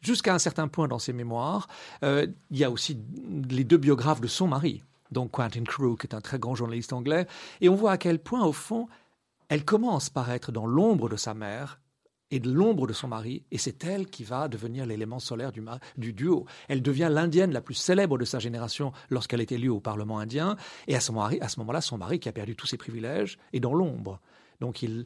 jusqu'à 0.00 0.33
un 0.33 0.38
certain 0.38 0.68
point 0.68 0.88
dans 0.88 0.98
ses 0.98 1.12
mémoires. 1.12 1.68
Euh, 2.02 2.26
il 2.50 2.57
y 2.57 2.64
a 2.64 2.70
aussi 2.70 2.98
les 3.50 3.64
deux 3.64 3.76
biographes 3.76 4.22
de 4.22 4.26
son 4.26 4.48
mari. 4.48 4.83
Donc, 5.12 5.33
Quentin 5.33 5.64
Crew, 5.64 5.98
qui 6.00 6.07
est 6.07 6.14
un 6.14 6.22
très 6.22 6.38
grand 6.38 6.55
journaliste 6.55 6.94
anglais. 6.94 7.26
Et 7.61 7.68
on 7.68 7.74
voit 7.74 7.92
à 7.92 7.98
quel 7.98 8.18
point, 8.18 8.42
au 8.42 8.55
fond, 8.55 8.88
elle 9.50 9.66
commence 9.66 10.09
par 10.09 10.31
être 10.31 10.50
dans 10.50 10.64
l'ombre 10.64 11.11
de 11.11 11.16
sa 11.16 11.35
mère 11.35 11.79
et 12.30 12.40
de 12.40 12.50
l'ombre 12.50 12.86
de 12.86 12.92
son 12.92 13.08
mari, 13.08 13.44
et 13.52 13.58
c'est 13.58 13.84
elle 13.84 14.06
qui 14.06 14.24
va 14.24 14.48
devenir 14.48 14.84
l'élément 14.86 15.18
solaire 15.20 15.52
du, 15.96 16.12
duo. 16.12 16.44
Elle 16.68 16.82
devient 16.82 17.08
l'indienne 17.10 17.52
la 17.52 17.60
plus 17.60 17.74
célèbre 17.74 18.18
de 18.18 18.24
sa 18.24 18.38
génération 18.40 18.92
lorsqu'elle 19.10 19.40
est 19.40 19.52
élue 19.52 19.68
au 19.68 19.80
Parlement 19.80 20.18
indien, 20.18 20.56
et 20.88 20.96
à 20.96 21.00
ce, 21.00 21.12
mari- 21.12 21.38
à 21.40 21.48
ce 21.48 21.60
moment-là, 21.60 21.80
son 21.80 21.98
mari, 21.98 22.18
qui 22.18 22.28
a 22.28 22.32
perdu 22.32 22.56
tous 22.56 22.66
ses 22.66 22.76
privilèges, 22.76 23.38
est 23.52 23.60
dans 23.60 23.74
l'ombre. 23.74 24.20
Donc 24.60 24.82
il... 24.82 25.04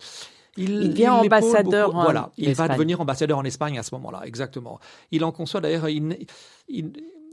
Il, 0.56 0.70
Il 0.70 0.90
devient 0.90 1.09
ambassadeur 1.11 1.94
en 1.94 2.02
Voilà, 2.02 2.33
il 2.37 2.54
va 2.54 2.64
devenir 2.74 3.00
ambassadeur 3.00 3.38
en 3.38 3.44
Espagne 3.44 3.78
à 3.78 3.85
ce 3.85 3.94
moment-là, 3.94 4.22
exactement. 4.24 4.80
Il 5.12 5.22
en 5.22 5.30
conçoit 5.30 5.61
d'ailleurs, 5.61 5.88
il- 5.88 6.26
il- 6.68 6.92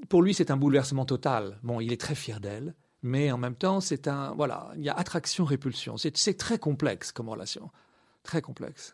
pour 0.10 0.22
lui, 0.22 0.36
c'est 0.36 0.52
un 0.52 0.58
bouleversement 0.58 1.04
total. 1.06 1.58
Bon, 1.64 1.80
il 1.80 1.92
est 1.92 2.00
très 2.00 2.14
fier 2.14 2.40
d'elle, 2.40 2.76
mais 3.02 3.32
en 3.32 3.38
même 3.40 3.56
temps, 3.56 3.82
c'est 3.82 4.08
un, 4.08 4.34
voilà, 4.36 4.72
il 4.78 4.84
y 4.84 4.90
a 4.90 4.94
attraction-répulsion. 4.94 5.98
C'est 5.98 6.38
très 6.38 6.60
complexe 6.60 7.12
comme 7.12 7.30
relation, 7.30 7.72
très 8.22 8.42
complexe. 8.42 8.94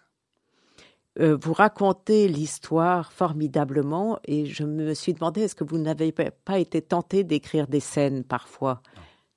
Euh, 1.19 1.37
vous 1.39 1.53
racontez 1.53 2.27
l'histoire 2.27 3.11
formidablement 3.11 4.19
et 4.25 4.45
je 4.47 4.63
me 4.63 4.93
suis 4.95 5.13
demandé 5.13 5.41
est-ce 5.41 5.55
que 5.55 5.63
vous 5.63 5.77
n'avez 5.77 6.11
pas 6.11 6.57
été 6.59 6.81
tenté 6.81 7.23
d'écrire 7.23 7.67
des 7.67 7.79
scènes 7.79 8.23
parfois? 8.23 8.81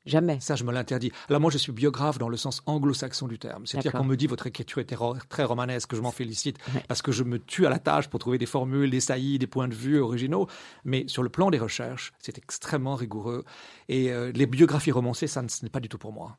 Jamais. 0.07 0.39
Ça, 0.41 0.55
je 0.55 0.62
me 0.62 0.73
l'interdis. 0.73 1.11
Alors 1.29 1.41
moi, 1.41 1.51
je 1.51 1.59
suis 1.59 1.73
biographe 1.73 2.17
dans 2.17 2.29
le 2.29 2.37
sens 2.37 2.62
anglo-saxon 2.67 3.27
du 3.27 3.41
terme. 3.41 3.67
C'est-à-dire 3.67 3.91
qu'on 3.93 4.05
me 4.05 4.17
dit 4.17 4.29
votre 4.29 4.47
écriture 4.47 4.79
était 4.79 4.97
très 5.29 5.43
romanesque, 5.43 5.97
je 5.97 6.01
m'en 6.01 6.12
félicite, 6.12 6.59
Ouais. 6.73 6.83
parce 6.87 7.03
que 7.03 7.11
je 7.11 7.25
me 7.25 7.41
tue 7.41 7.67
à 7.67 7.71
la 7.71 7.81
tâche 7.81 8.07
pour 8.09 8.21
trouver 8.21 8.39
des 8.39 8.47
formules, 8.47 8.89
des 8.89 9.01
saillies, 9.01 9.41
des 9.41 9.49
points 9.49 9.67
de 9.67 9.75
vue 9.75 9.99
originaux. 9.99 10.47
Mais 10.85 11.05
sur 11.09 11.25
le 11.25 11.29
plan 11.29 11.51
des 11.51 11.59
recherches, 11.59 12.12
c'est 12.21 12.39
extrêmement 12.39 12.95
rigoureux. 12.95 13.45
Et 13.89 14.12
euh, 14.12 14.31
les 14.33 14.47
biographies 14.47 14.93
romancées, 14.93 15.27
ça 15.27 15.43
ce 15.49 15.65
n'est 15.65 15.71
pas 15.71 15.81
du 15.81 15.89
tout 15.89 15.99
pour 15.99 16.12
moi. 16.12 16.39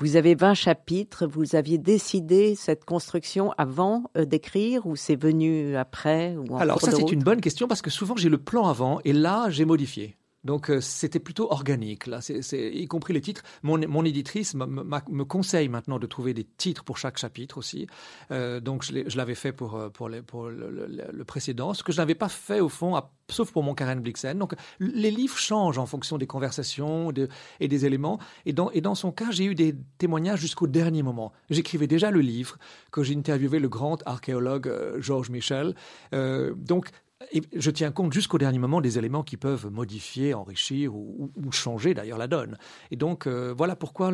Vous 0.00 0.16
avez 0.16 0.34
20 0.34 0.54
chapitres. 0.54 1.26
Vous 1.26 1.54
aviez 1.54 1.76
décidé 1.76 2.54
cette 2.54 2.86
construction 2.86 3.52
avant 3.58 4.04
euh, 4.16 4.24
d'écrire 4.24 4.86
ou 4.86 4.96
c'est 4.96 5.14
venu 5.14 5.76
après 5.76 6.36
ou 6.36 6.54
en 6.54 6.58
Alors 6.58 6.80
ça, 6.80 6.90
c'est 6.90 7.12
une 7.12 7.22
bonne 7.22 7.42
question 7.42 7.68
parce 7.68 7.82
que 7.82 7.90
souvent 7.90 8.16
j'ai 8.16 8.30
le 8.30 8.38
plan 8.38 8.66
avant 8.66 9.00
et 9.04 9.12
là, 9.12 9.46
j'ai 9.50 9.66
modifié. 9.66 10.16
Donc 10.44 10.70
euh, 10.70 10.80
c'était 10.80 11.18
plutôt 11.18 11.50
organique, 11.52 12.06
là, 12.06 12.20
c'est, 12.20 12.40
y 12.72 12.86
compris 12.86 13.12
les 13.12 13.20
titres. 13.20 13.42
Mon, 13.62 13.78
mon 13.88 14.04
éditrice 14.04 14.54
me 14.54 15.22
conseille 15.24 15.68
maintenant 15.68 15.98
de 15.98 16.06
trouver 16.06 16.32
des 16.32 16.44
titres 16.44 16.82
pour 16.82 16.96
chaque 16.96 17.18
chapitre 17.18 17.58
aussi. 17.58 17.86
Euh, 18.30 18.60
donc 18.60 18.84
je, 18.84 19.16
l'avais 19.16 19.34
fait 19.34 19.52
pour, 19.52 19.76
euh, 19.76 19.90
pour, 19.90 20.08
les, 20.08 20.22
pour 20.22 20.48
le, 20.48 21.24
précédent, 21.24 21.74
ce 21.74 21.82
que 21.82 21.92
je 21.92 21.98
n'avais 21.98 22.14
pas 22.14 22.28
fait 22.28 22.60
au 22.60 22.68
fond, 22.68 23.00
sauf 23.28 23.52
pour 23.52 23.62
mon 23.62 23.74
Karen 23.74 24.00
Blixen. 24.00 24.38
Donc 24.38 24.54
les 24.78 25.10
livres 25.10 25.36
changent 25.36 25.78
en 25.78 25.86
fonction 25.86 26.16
des 26.16 26.26
conversations 26.26 27.12
et 27.60 27.68
des 27.68 27.86
éléments. 27.86 28.18
Et 28.46 28.52
dans, 28.52 28.70
et 28.70 28.80
dans 28.80 28.94
son 28.94 29.12
cas, 29.12 29.30
j'ai 29.30 29.44
eu 29.44 29.54
des 29.54 29.76
témoignages 29.98 30.40
jusqu'au 30.40 30.66
dernier 30.66 31.02
moment. 31.02 31.32
J'écrivais 31.50 31.86
déjà 31.86 32.10
le 32.10 32.20
livre 32.20 32.58
que 32.90 33.02
j'ai 33.02 33.14
interviewé 33.14 33.58
le 33.58 33.68
grand 33.68 34.02
archéologue 34.06 34.72
Georges 35.00 35.30
Michel. 35.30 35.74
donc 36.12 36.90
et 37.32 37.42
je 37.52 37.70
tiens 37.70 37.90
compte 37.90 38.12
jusqu'au 38.12 38.38
dernier 38.38 38.58
moment 38.58 38.80
des 38.80 38.98
éléments 38.98 39.22
qui 39.22 39.36
peuvent 39.36 39.70
modifier, 39.70 40.34
enrichir 40.34 40.94
ou, 40.94 41.30
changer 41.52 41.94
d'ailleurs 41.94 42.18
la 42.18 42.28
donne. 42.28 42.56
Et 42.90 42.96
donc 42.96 43.26
euh, 43.26 43.52
voilà 43.56 43.76
pourquoi 43.76 44.12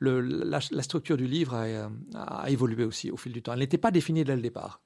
la, 0.00 0.60
structure 0.82 1.16
du 1.16 1.26
livre 1.26 1.54
a, 1.54 1.90
a, 2.14 2.50
évolué 2.50 2.84
aussi 2.84 3.10
au 3.10 3.16
fil 3.16 3.32
du 3.32 3.42
temps. 3.42 3.52
Elle 3.52 3.60
n'était 3.60 3.78
pas 3.78 3.90
définie 3.90 4.24
dès 4.24 4.36
le 4.36 4.42
départ. 4.42 4.80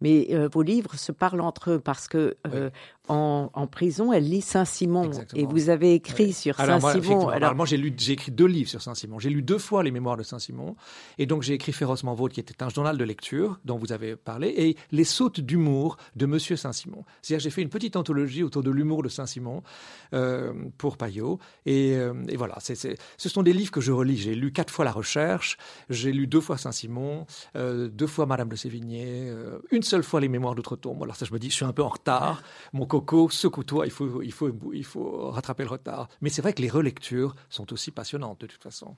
Mais 0.00 0.28
euh, 0.30 0.48
vos 0.52 0.62
livres 0.62 0.94
se 0.96 1.10
parlent 1.10 1.40
entre 1.40 1.72
eux 1.72 1.80
parce 1.80 2.06
que 2.06 2.36
euh, 2.52 2.70
en, 3.08 3.66
prison, 3.66 4.12
elle 4.12 4.28
lit 4.28 4.42
Saint-Simon. 4.42 5.10
Et 5.34 5.46
vous 5.46 5.70
avez 5.70 5.94
écrit 5.94 6.32
sur 6.32 6.56
Saint-Simon. 6.56 7.28
Alors, 7.28 7.54
moi, 7.54 7.64
j'ai, 7.64 7.76
lu, 7.76 7.94
j'ai 7.96 8.12
écrit 8.12 8.32
deux 8.32 8.46
livres 8.46 8.68
sur 8.68 8.82
Saint-Simon. 8.82 9.18
J'ai 9.18 9.30
lu 9.30 9.42
deux 9.42 9.58
fois 9.58 9.82
les 9.82 9.90
mémoires 9.90 10.16
de 10.16 10.22
Saint-Simon. 10.22 10.76
Et 11.18 11.26
donc, 11.26 11.42
j'ai 11.42 11.54
écrit 11.54 11.72
Férocement 11.72 12.14
Vôtre, 12.14 12.34
qui 12.34 12.40
était 12.40 12.62
un 12.62 12.68
journal 12.68 12.98
de 12.98 13.04
lecture 13.04 13.58
dont 13.64 13.78
vous 13.78 13.92
avez 13.92 14.16
parlé, 14.16 14.48
et 14.48 14.76
Les 14.92 15.04
sautes 15.04 15.40
d'humour 15.40 15.96
de 16.16 16.26
Monsieur 16.26 16.56
Saint-Simon. 16.56 17.04
C'est-à-dire, 17.22 17.44
j'ai 17.44 17.50
fait 17.50 17.62
une 17.62 17.68
petite 17.68 17.96
anthologie 17.96 18.42
autour 18.42 18.62
de 18.62 18.70
l'humour 18.70 19.02
de 19.02 19.08
Saint-Simon 19.08 19.62
euh, 20.12 20.52
pour 20.76 20.96
Payot. 20.96 21.38
Et, 21.64 21.92
et 22.28 22.36
voilà, 22.36 22.58
ce 22.60 23.28
sont 23.28 23.42
des 23.42 23.52
livres 23.52 23.70
que 23.70 23.80
je 23.80 23.92
relis. 23.92 24.18
J'ai 24.18 24.34
lu 24.34 24.52
quatre 24.52 24.72
fois 24.72 24.84
La 24.84 24.92
Recherche, 24.92 25.56
j'ai 25.88 26.12
lu 26.12 26.26
deux 26.26 26.40
fois 26.40 26.58
Saint-Simon, 26.58 27.26
deux 27.54 28.06
fois 28.06 28.26
Madame 28.26 28.48
de 28.48 28.56
Sévigné, 28.56 29.32
une 29.70 29.82
seule 29.86 30.02
fois 30.02 30.20
Les 30.20 30.28
Mémoires 30.28 30.54
d'Outre-Tombe. 30.54 31.02
Alors 31.02 31.16
ça, 31.16 31.24
je 31.24 31.32
me 31.32 31.38
dis, 31.38 31.50
je 31.50 31.54
suis 31.54 31.64
un 31.64 31.72
peu 31.72 31.82
en 31.82 31.88
retard. 31.88 32.42
Mon 32.72 32.86
Coco 32.86 33.30
ce 33.30 33.48
toi 33.48 33.86
il 33.86 33.92
faut, 33.92 34.22
il, 34.22 34.32
faut, 34.32 34.52
il 34.72 34.84
faut 34.84 35.30
rattraper 35.30 35.62
le 35.62 35.70
retard. 35.70 36.08
Mais 36.20 36.28
c'est 36.28 36.42
vrai 36.42 36.52
que 36.52 36.62
les 36.62 36.68
relectures 36.68 37.34
sont 37.48 37.72
aussi 37.72 37.90
passionnantes 37.90 38.40
de 38.40 38.46
toute 38.46 38.62
façon. 38.62 38.96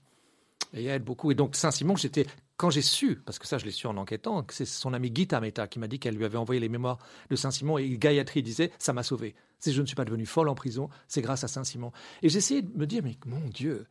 Et 0.74 0.86
aident 0.86 1.04
beaucoup. 1.04 1.30
Et 1.30 1.34
donc 1.34 1.56
Saint-Simon, 1.56 1.96
j'étais 1.96 2.26
quand 2.56 2.70
j'ai 2.70 2.82
su, 2.82 3.16
parce 3.16 3.38
que 3.38 3.46
ça 3.46 3.58
je 3.58 3.64
l'ai 3.64 3.70
su 3.70 3.86
en 3.86 3.96
enquêtant, 3.96 4.42
que 4.42 4.52
c'est 4.52 4.64
son 4.64 4.92
ami 4.92 5.10
Gita 5.14 5.40
Mehta 5.40 5.66
qui 5.66 5.78
m'a 5.78 5.86
dit 5.86 5.98
qu'elle 5.98 6.16
lui 6.16 6.24
avait 6.24 6.38
envoyé 6.38 6.60
les 6.60 6.68
mémoires 6.68 6.98
de 7.30 7.36
Saint-Simon 7.36 7.78
et 7.78 7.88
Gayatri 7.96 8.42
disait 8.42 8.72
ça 8.78 8.92
m'a 8.92 9.02
sauvé. 9.02 9.34
Si 9.60 9.72
je 9.72 9.80
ne 9.80 9.86
suis 9.86 9.96
pas 9.96 10.04
devenu 10.04 10.26
folle 10.26 10.48
en 10.48 10.54
prison, 10.54 10.88
c'est 11.06 11.22
grâce 11.22 11.44
à 11.44 11.48
Saint-Simon. 11.48 11.92
Et 12.22 12.28
j'essayais 12.28 12.62
de 12.62 12.76
me 12.76 12.86
dire 12.86 13.02
mais 13.02 13.16
mon 13.26 13.48
Dieu, 13.48 13.86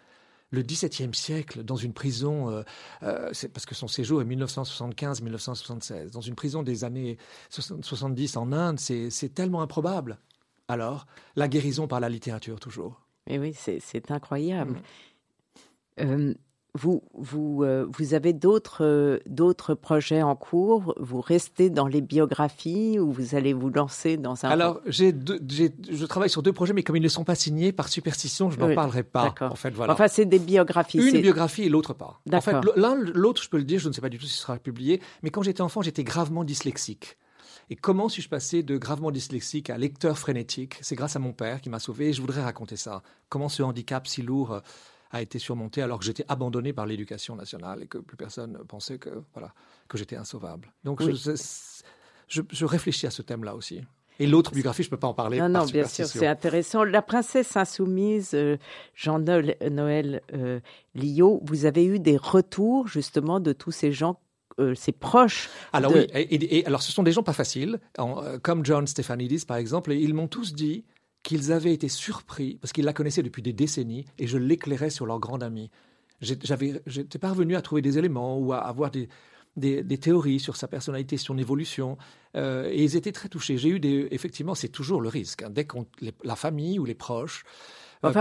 le 0.52 0.62
XVIIe 0.62 1.14
siècle 1.14 1.64
dans 1.64 1.76
une 1.76 1.94
prison, 1.94 2.50
euh, 2.50 2.64
euh, 3.04 3.32
parce 3.54 3.66
que 3.66 3.76
son 3.76 3.88
séjour 3.88 4.22
est 4.22 4.26
1975-1976, 4.26 6.12
dans 6.12 6.22
une 6.22 6.36
prison 6.36 6.64
des 6.64 6.84
années 6.84 7.18
70 7.50 8.38
en 8.38 8.52
Inde, 8.52 8.80
c'est 8.80 9.34
tellement 9.34 9.62
improbable. 9.62 10.20
Alors, 10.68 11.06
la 11.36 11.48
guérison 11.48 11.88
par 11.88 12.00
la 12.00 12.10
littérature, 12.10 12.60
toujours. 12.60 13.02
Et 13.28 13.40
oui, 13.40 13.54
c'est 13.54 14.12
incroyable. 14.12 14.74
Mm. 14.74 14.82
Euh, 16.00 16.34
vous, 16.78 17.04
vous, 17.14 17.64
euh, 17.64 17.88
vous 17.90 18.14
avez 18.14 18.34
d'autres 18.34 18.84
euh, 18.84 19.18
d'autres 19.26 19.74
projets 19.74 20.22
en 20.22 20.36
cours? 20.36 20.94
Vous 21.00 21.22
restez 21.22 21.70
dans 21.70 21.88
les 21.88 22.02
biographies 22.02 23.00
ou 23.00 23.12
vous 23.12 23.36
allez 23.36 23.54
vous 23.54 23.70
lancer 23.70 24.18
dans 24.18 24.46
un... 24.46 24.50
Alors, 24.50 24.80
j'ai 24.86 25.14
je 25.14 26.06
travaille 26.06 26.30
sur 26.30 26.44
deux 26.44 26.54
projets, 26.54 26.74
mais 26.74 26.84
comme 26.84 26.96
ils 26.96 27.02
ne 27.02 27.08
sont 27.08 27.24
pas 27.24 27.36
signés 27.36 27.72
par 27.72 27.88
superstition, 27.88 28.52
je 28.52 28.60
n'en 28.60 28.74
parlerai 28.76 29.04
pas. 29.04 29.34
En 29.42 29.56
fait, 29.56 29.72
voilà. 29.72 29.94
Enfin, 29.94 30.08
c'est 30.08 30.26
des 30.26 30.40
biographies. 30.40 31.00
Une 31.00 31.22
biographie 31.22 31.64
et 31.64 31.70
l'autre 31.70 31.94
pas. 31.94 32.22
En 32.32 32.42
fait, 32.42 32.56
l'un, 32.76 32.96
l'autre, 32.96 33.42
je 33.42 33.50
peux 33.50 33.58
le 33.58 33.64
dire, 33.64 33.80
je 33.80 33.88
ne 33.88 33.94
sais 33.94 34.02
pas 34.02 34.10
du 34.10 34.20
tout 34.20 34.26
si 34.26 34.34
ce 34.34 34.42
sera 34.42 34.58
publié, 34.58 35.02
mais 35.24 35.32
quand 35.32 35.42
j'étais 35.42 35.62
enfant, 35.62 35.82
j'étais 35.82 36.04
gravement 36.04 36.44
dyslexique. 36.44 37.18
Et 37.70 37.76
comment 37.76 38.08
suis-je 38.08 38.30
passé 38.30 38.64
de 38.64 38.78
gravement 38.78 39.12
dyslexique 39.12 39.70
à 39.70 39.78
lecteur 39.78 40.18
frénétique? 40.18 40.78
C'est 40.82 40.96
grâce 40.96 41.16
à 41.18 41.20
mon 41.20 41.34
père 41.34 41.60
qui 41.60 41.70
m'a 41.70 41.80
sauvé 41.80 42.10
et 42.10 42.14
je 42.14 42.22
voudrais 42.22 42.42
raconter 42.42 42.78
ça. 42.78 43.02
Comment 43.28 43.50
ce 43.50 43.62
handicap 43.62 44.08
si 44.08 44.22
lourd 44.22 44.54
euh, 44.54 44.60
a 45.12 45.22
été 45.22 45.40
surmonté 45.40 45.82
alors 45.82 46.00
que 46.00 46.06
j'étais 46.06 46.26
abandonné 46.28 46.74
par 46.74 46.86
l'éducation 46.86 47.36
nationale 47.36 47.84
et 47.84 47.88
que 47.88 47.98
plus 47.98 48.18
personne 48.18 48.58
pensait 48.68 48.98
que, 48.98 49.10
voilà, 49.34 49.54
que 49.88 49.98
j'étais 49.98 50.16
insauvable. 50.16 50.74
Donc 50.84 51.02
je, 51.02 52.66
réfléchis 52.66 53.08
à 53.08 53.12
ce 53.12 53.22
thème-là 53.22 53.56
aussi. 53.56 53.82
Et 54.20 54.26
l'autre 54.26 54.52
biographie, 54.52 54.82
je 54.82 54.88
ne 54.88 54.92
peux 54.92 55.00
pas 55.00 55.08
en 55.08 55.14
parler. 55.14 55.40
Non, 55.40 55.48
non, 55.48 55.66
bien 55.66 55.86
sûr, 55.86 56.08
c'est 56.08 56.26
intéressant. 56.26 56.84
La 56.84 57.04
princesse 57.04 57.56
insoumise, 57.56 58.32
euh, 58.34 58.58
Jean-Noël 58.96 60.22
euh, 60.34 60.60
Lio, 60.96 61.40
vous 61.44 61.66
avez 61.66 61.86
eu 61.86 62.00
des 62.00 62.18
retours 62.18 62.88
justement 62.88 63.40
de 63.40 63.54
tous 63.54 63.72
ces 63.72 63.92
gens 63.92 64.20
euh, 64.60 64.74
ses 64.74 64.92
proches. 64.92 65.50
Alors 65.72 65.92
oui, 65.94 66.08
et, 66.16 66.66
alors 66.66 66.82
ce 66.82 66.92
sont 66.92 67.04
des 67.04 67.12
gens 67.12 67.22
pas 67.22 67.34
faciles, 67.34 67.80
euh, 68.00 68.40
comme 68.40 68.66
John 68.66 68.88
Stephanidis 68.88 69.46
par 69.46 69.58
exemple, 69.58 69.92
et 69.92 69.98
ils 69.98 70.16
m'ont 70.16 70.28
tous 70.28 70.56
dit 70.56 70.84
qu'ils 71.28 71.52
avaient 71.52 71.74
été 71.74 71.90
surpris, 71.90 72.58
parce 72.62 72.72
qu'ils 72.72 72.86
la 72.86 72.94
connaissaient 72.94 73.22
depuis 73.22 73.42
des 73.42 73.52
décennies, 73.52 74.06
et 74.18 74.28
je 74.28 74.38
l'éclairais 74.38 74.90
sur 74.90 75.06
leur 75.06 75.20
grande 75.20 75.44
amie. 75.44 75.70
J'étais 76.22 77.20
parvenu 77.20 77.58
à 77.58 77.62
trouver 77.62 77.82
des 77.82 77.98
éléments 77.98 78.40
ou 78.40 78.54
à 78.54 78.60
avoir 78.60 78.92
des, 78.92 79.10
des, 79.58 79.98
théories 79.98 80.40
sur 80.40 80.56
sa 80.56 80.70
personnalité, 80.70 81.18
son 81.18 81.38
évolution, 81.38 81.98
euh, 82.38 82.70
et 82.72 82.82
ils 82.82 82.96
étaient 82.96 83.12
très 83.12 83.28
touchés. 83.28 83.58
J'ai 83.58 83.68
eu 83.68 83.82
des, 83.82 84.08
effectivement, 84.12 84.56
c'est 84.56 84.70
toujours 84.70 85.02
le 85.02 85.10
risque. 85.10 85.44
Hein, 85.44 85.50
dès 85.50 85.66
qu'on 85.66 85.86
la 86.24 86.38
famille 86.38 86.80
ou 86.80 86.86
les 86.86 86.96
proches 86.96 87.44
euh, 88.04 88.12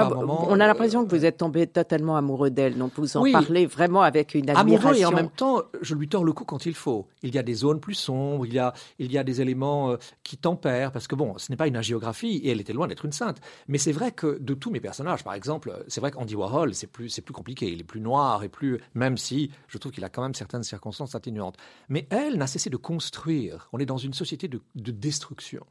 on 0.49 0.59
a 0.59 0.67
l'impression 0.67 1.05
que 1.05 1.15
vous 1.15 1.25
êtes 1.25 1.37
tombé 1.39 1.67
totalement 1.67 2.17
amoureux 2.17 2.51
d'elle, 2.51 2.79
donc 2.79 2.93
vous 2.97 3.17
en 3.17 3.31
parlez 3.31 3.67
vraiment 3.67 4.03
avec 4.03 4.35
une 4.35 4.49
admiration. 4.51 4.89
Amoureux 4.89 5.01
et 5.01 5.05
en 5.05 5.13
même 5.13 5.31
temps, 5.31 5.63
je 5.83 5.95
lui 5.95 6.09
tords 6.09 6.25
le 6.25 6.33
cou 6.33 6.45
quand 6.45 6.67
il 6.67 6.75
faut. 6.75 7.07
Il 7.23 7.35
y 7.35 7.39
a 7.39 7.43
des 7.43 7.55
zones 7.55 7.81
plus 7.81 7.95
sombres, 7.95 8.47
il 8.47 8.55
y 8.55 8.59
a, 8.59 8.73
il 8.99 9.13
y 9.13 9.19
a 9.19 9.25
des 9.25 9.41
éléments 9.41 9.91
euh, 9.91 9.97
qui 10.23 10.37
tempèrent, 10.37 10.93
parce 10.93 11.09
que 11.09 11.15
bon, 11.15 11.37
ce 11.37 11.51
n'est 11.51 11.57
pas 11.57 11.67
une 11.67 11.77
agiographie 11.77 12.37
et 12.37 12.51
elle 12.51 12.61
était 12.61 12.73
loin 12.73 12.89
d'être 12.89 13.05
une 13.05 13.13
sainte. 13.13 13.39
Mais 13.69 13.79
c'est 13.79 13.93
vrai 13.93 14.13
que 14.13 14.39
de 14.41 14.55
tous 14.55 14.71
mes 14.71 14.81
personnages, 14.81 15.25
par 15.25 15.35
exemple, 15.35 15.73
c'est 15.89 16.01
vrai 16.01 16.11
qu'Andy 16.11 16.37
Warhol, 16.37 16.75
c'est 16.75 16.87
plus, 16.87 17.09
c'est 17.09 17.23
plus 17.23 17.35
compliqué, 17.35 17.71
il 17.71 17.81
est 17.81 17.85
plus 17.85 18.01
noir 18.01 18.43
et 18.45 18.49
plus, 18.49 18.81
même 18.95 19.17
si 19.17 19.51
je 19.69 19.79
trouve 19.79 19.93
qu'il 19.93 20.05
a 20.05 20.09
quand 20.09 20.23
même 20.23 20.35
certaines 20.35 20.63
circonstances 20.63 21.15
atténuantes. 21.15 21.57
Mais 21.89 22.07
elle 22.11 22.39
n'a 22.39 22.47
cessé 22.47 22.71
de 22.71 22.77
construire. 22.77 23.69
On 23.73 23.79
est 23.79 23.87
dans 23.87 23.99
une 23.99 24.15
société 24.15 24.49
de, 24.49 24.61
de 24.75 24.91
destruction. 24.91 25.65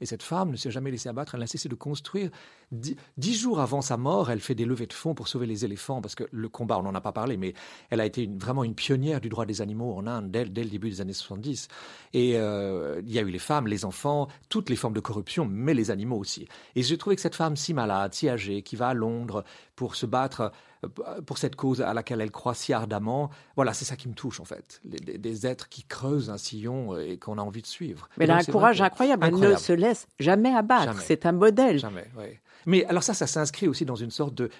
Et 0.00 0.06
cette 0.06 0.22
femme 0.22 0.50
ne 0.50 0.56
s'est 0.56 0.70
jamais 0.70 0.90
laissée 0.90 1.08
abattre, 1.08 1.34
elle 1.34 1.42
a 1.42 1.46
cessé 1.46 1.68
de 1.68 1.74
construire. 1.74 2.30
Dix, 2.72 3.34
jours 3.34 3.60
avant 3.60 3.82
sa 3.82 3.96
mort, 3.96 4.30
elle 4.30 4.40
fait 4.40 4.54
des 4.54 4.64
levées 4.64 4.86
de 4.86 4.92
fonds 4.92 5.14
pour 5.14 5.26
sauver 5.26 5.46
les 5.46 5.64
éléphants, 5.64 6.00
parce 6.00 6.14
que 6.14 6.24
le 6.30 6.48
combat, 6.48 6.78
on 6.78 6.82
n'en 6.82 6.94
a 6.94 7.00
pas 7.00 7.10
parlé, 7.10 7.36
mais 7.36 7.54
elle 7.90 8.00
a 8.00 8.06
été 8.06 8.30
vraiment 8.38 8.62
une 8.62 8.76
pionnière 8.76 9.20
du 9.20 9.28
droit 9.28 9.44
des 9.44 9.60
animaux 9.60 9.92
en 9.94 10.06
Inde 10.06 10.30
dès, 10.30 10.44
le 10.44 10.50
début 10.50 10.88
des 10.88 11.00
années 11.00 11.12
70. 11.12 11.66
Et 12.14 12.36
euh, 12.36 13.00
il 13.04 13.12
y 13.12 13.18
a 13.18 13.22
eu 13.22 13.30
les 13.30 13.40
femmes, 13.40 13.66
les 13.66 13.84
enfants, 13.84 14.28
toutes 14.48 14.70
les 14.70 14.76
formes 14.76 14.94
de 14.94 15.00
corruption, 15.00 15.46
mais 15.50 15.74
les 15.74 15.90
animaux 15.90 16.16
aussi. 16.16 16.46
Et 16.76 16.82
j'ai 16.82 16.96
trouvé 16.96 17.16
que 17.16 17.22
cette 17.22 17.34
femme 17.34 17.56
si 17.56 17.74
malade, 17.74 18.14
si 18.14 18.28
âgée, 18.28 18.62
qui 18.62 18.76
va 18.76 18.88
à 18.88 18.94
Londres 18.94 19.42
pour 19.74 19.96
se 19.96 20.06
battre 20.06 20.52
euh, 20.84 21.20
pour 21.22 21.38
cette 21.38 21.56
cause 21.56 21.80
à 21.80 21.92
laquelle 21.92 22.20
elle 22.20 22.30
croit 22.30 22.54
si 22.54 22.72
ardemment. 22.72 23.30
Voilà, 23.56 23.72
c'est 23.72 23.84
ça 23.84 23.96
qui 23.96 24.08
me 24.08 24.14
touche 24.14 24.40
en 24.40 24.44
fait. 24.44 24.80
des, 24.84 25.46
êtres 25.46 25.68
qui 25.68 25.84
creusent 25.84 26.30
un 26.30 26.38
sillon 26.38 26.94
euh, 26.94 27.00
et 27.00 27.18
qu'on 27.18 27.38
a 27.38 27.42
envie 27.42 27.62
de 27.62 27.66
suivre. 27.66 28.08
Mais 28.16 28.24
elle 28.24 28.30
a 28.30 28.36
un 28.36 28.44
courage 28.44 28.80
incroyable. 28.80 29.26
Elle 29.26 29.38
ne 29.38 29.56
se 29.56 29.72
laisse 29.72 30.06
jamais 30.18 30.54
abattre. 30.54 31.00
C'est 31.00 31.26
un 31.26 31.32
modèle. 31.32 31.78
Jamais, 31.78 32.06
oui. 32.16 32.38
Mais 32.66 32.84
alors 32.86 33.02
ça, 33.02 33.14
ça 33.14 33.26
s'inscrit 33.26 33.68
aussi 33.68 33.84
dans 33.84 33.96
une 33.96 34.10
sorte 34.10 34.34
de, 34.34 34.50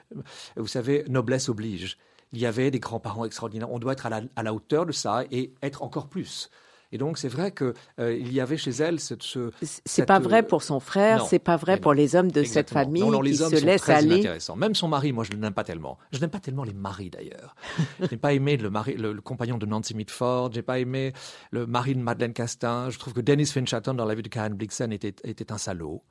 vous 0.56 0.66
savez, 0.66 1.04
noblesse 1.08 1.48
oblige. 1.48 1.98
Il 2.32 2.38
y 2.38 2.46
avait 2.46 2.70
des 2.70 2.80
grands-parents 2.80 3.24
extraordinaires. 3.24 3.70
On 3.72 3.78
doit 3.78 3.92
être 3.92 4.06
à 4.06 4.42
la 4.42 4.54
hauteur 4.54 4.86
de 4.86 4.92
ça 4.92 5.24
et 5.30 5.52
être 5.62 5.82
encore 5.82 6.08
plus. 6.08 6.50
Et 6.92 6.98
donc, 6.98 7.18
c'est 7.18 7.29
vrai 7.29 7.53
qu'il 7.53 7.72
euh, 8.00 8.16
y 8.16 8.40
avait 8.40 8.57
chez 8.57 8.70
elle 8.70 8.98
cette. 8.98 9.22
Ce, 9.22 9.50
c'est 9.62 10.07
pas 10.07 10.18
vrai 10.18 10.42
pour 10.42 10.62
son 10.62 10.81
frère, 10.81 11.24
c'est 11.26 11.38
pas 11.38 11.57
vrai 11.57 11.79
pour 11.79 11.94
les 11.94 12.16
hommes 12.16 12.31
de 12.31 12.42
cette 12.42 12.70
famille 12.70 13.03
non, 13.03 13.20
les 13.20 13.33
qui 13.33 13.42
hommes 13.42 13.50
se 13.50 13.59
sont 13.59 13.66
laissent 13.66 13.83
très 13.83 13.94
aller. 13.94 14.38
Même 14.57 14.74
son 14.74 14.88
mari, 14.88 15.12
moi, 15.12 15.24
je 15.24 15.37
ne 15.37 15.42
l'aime 15.42 15.55
pas 15.55 15.64
tellement. 15.64 15.98
Je 16.12 16.18
n'aime 16.18 16.31
pas 16.31 16.40
tellement 16.40 16.64
les 16.64 16.72
maris 16.72 17.11
d'ailleurs. 17.11 17.55
je 18.00 18.07
n'ai 18.11 18.16
pas 18.16 18.33
aimé 18.33 18.57
le, 18.57 18.70
mari, 18.70 18.94
le, 18.94 19.20
compagnon 19.20 19.59
de 19.59 19.66
Nancy 19.66 19.94
Mitford, 19.94 20.53
j'ai 20.53 20.62
pas 20.62 20.79
aimé 20.79 21.12
le 21.50 21.66
mari 21.66 21.94
de 21.94 22.00
Madeleine 22.00 22.33
Castin. 22.33 22.90
Je 22.90 22.98
trouve 22.98 23.12
que 23.12 23.20
Dennis 23.20 23.46
Finchaton 23.46 23.94
dans 23.94 24.05
la 24.05 24.14
vie 24.14 24.22
de 24.22 24.29
Karen 24.29 24.55
Blixen 24.55 24.92
était, 24.92 25.14
était 25.24 25.53
un 25.53 25.59
salaud. 25.59 26.03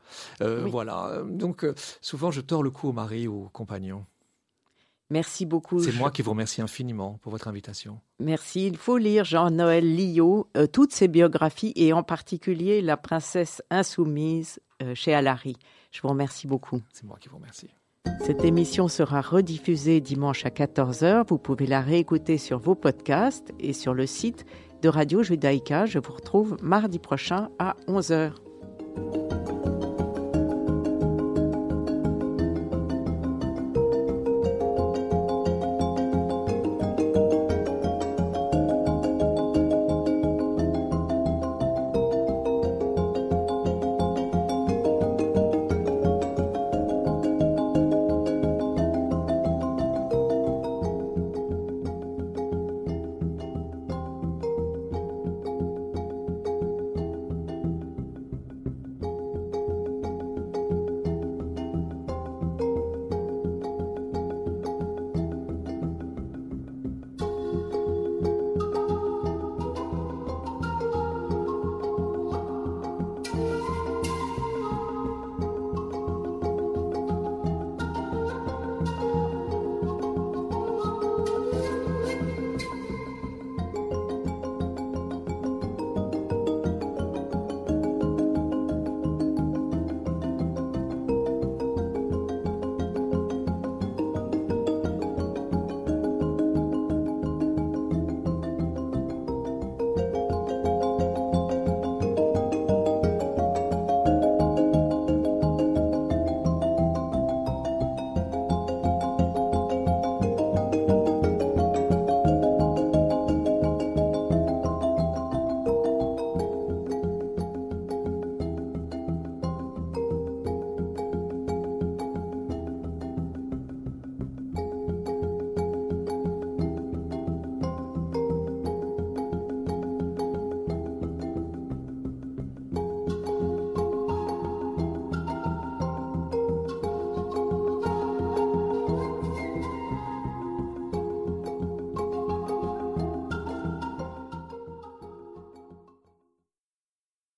Euh, 0.42 0.65
voilà. 0.65 1.22
Donc, 1.26 1.63
euh, 1.63 1.74
souvent, 2.02 2.32
je 2.32 2.42
tords 2.42 2.63
le 2.63 2.72
cou 2.72 2.89
au 2.89 2.94
mari 2.94 3.28
ou 3.28 3.46
au 3.46 3.50
compagnon. 3.50 4.06
Merci 5.10 5.45
beaucoup. 5.45 5.80
C'est 5.80 5.91
moi 5.93 6.12
qui 6.12 6.22
vous 6.22 6.32
remercie 6.32 6.62
infiniment 6.62 7.17
pour 7.22 7.32
votre 7.32 7.48
invitation. 7.48 8.00
Merci. 8.19 8.67
Il 8.67 8.78
faut 8.78 8.98
lire 8.98 9.26
Jean-Noël 9.26 9.84
Lillot, 9.84 10.48
euh, 10.56 10.67
toutes 10.67 10.93
ses 10.93 11.08
biographies 11.08 11.74
et 11.76 11.93
en 11.93 12.04
particulier 12.04 12.82
La 12.82 12.98
princesse 12.98 13.63
insoumise 13.72 14.60
euh, 14.84 14.93
chez 14.93 15.13
Alary. 15.13 15.58
Je 15.91 16.02
vous 16.02 16.10
remercie 16.10 16.48
beaucoup. 16.48 16.82
C'est 16.93 17.06
moi 17.06 17.17
qui 17.19 17.30
vous 17.30 17.38
remercie. 17.38 17.69
Cette 18.26 18.43
émission 18.43 18.88
sera 18.88 19.22
rediffusée 19.22 20.00
dimanche 20.02 20.45
à 20.45 20.50
14h. 20.50 21.26
Vous 21.28 21.38
pouvez 21.38 21.65
la 21.65 21.82
réécouter 21.82 22.38
sur 22.38 22.60
vos 22.60 22.76
podcasts 22.76 23.52
et 23.60 23.74
sur 23.74 23.93
le 23.93 24.06
site 24.06 24.45
de 24.82 24.89
Radio 24.89 25.24
Judaïka. 25.24 25.86
Je 25.86 26.00
vous 26.00 26.13
retrouve 26.13 26.58
mardi 26.62 27.00
prochain 27.00 27.50
à 27.60 27.76
11h. 27.88 28.34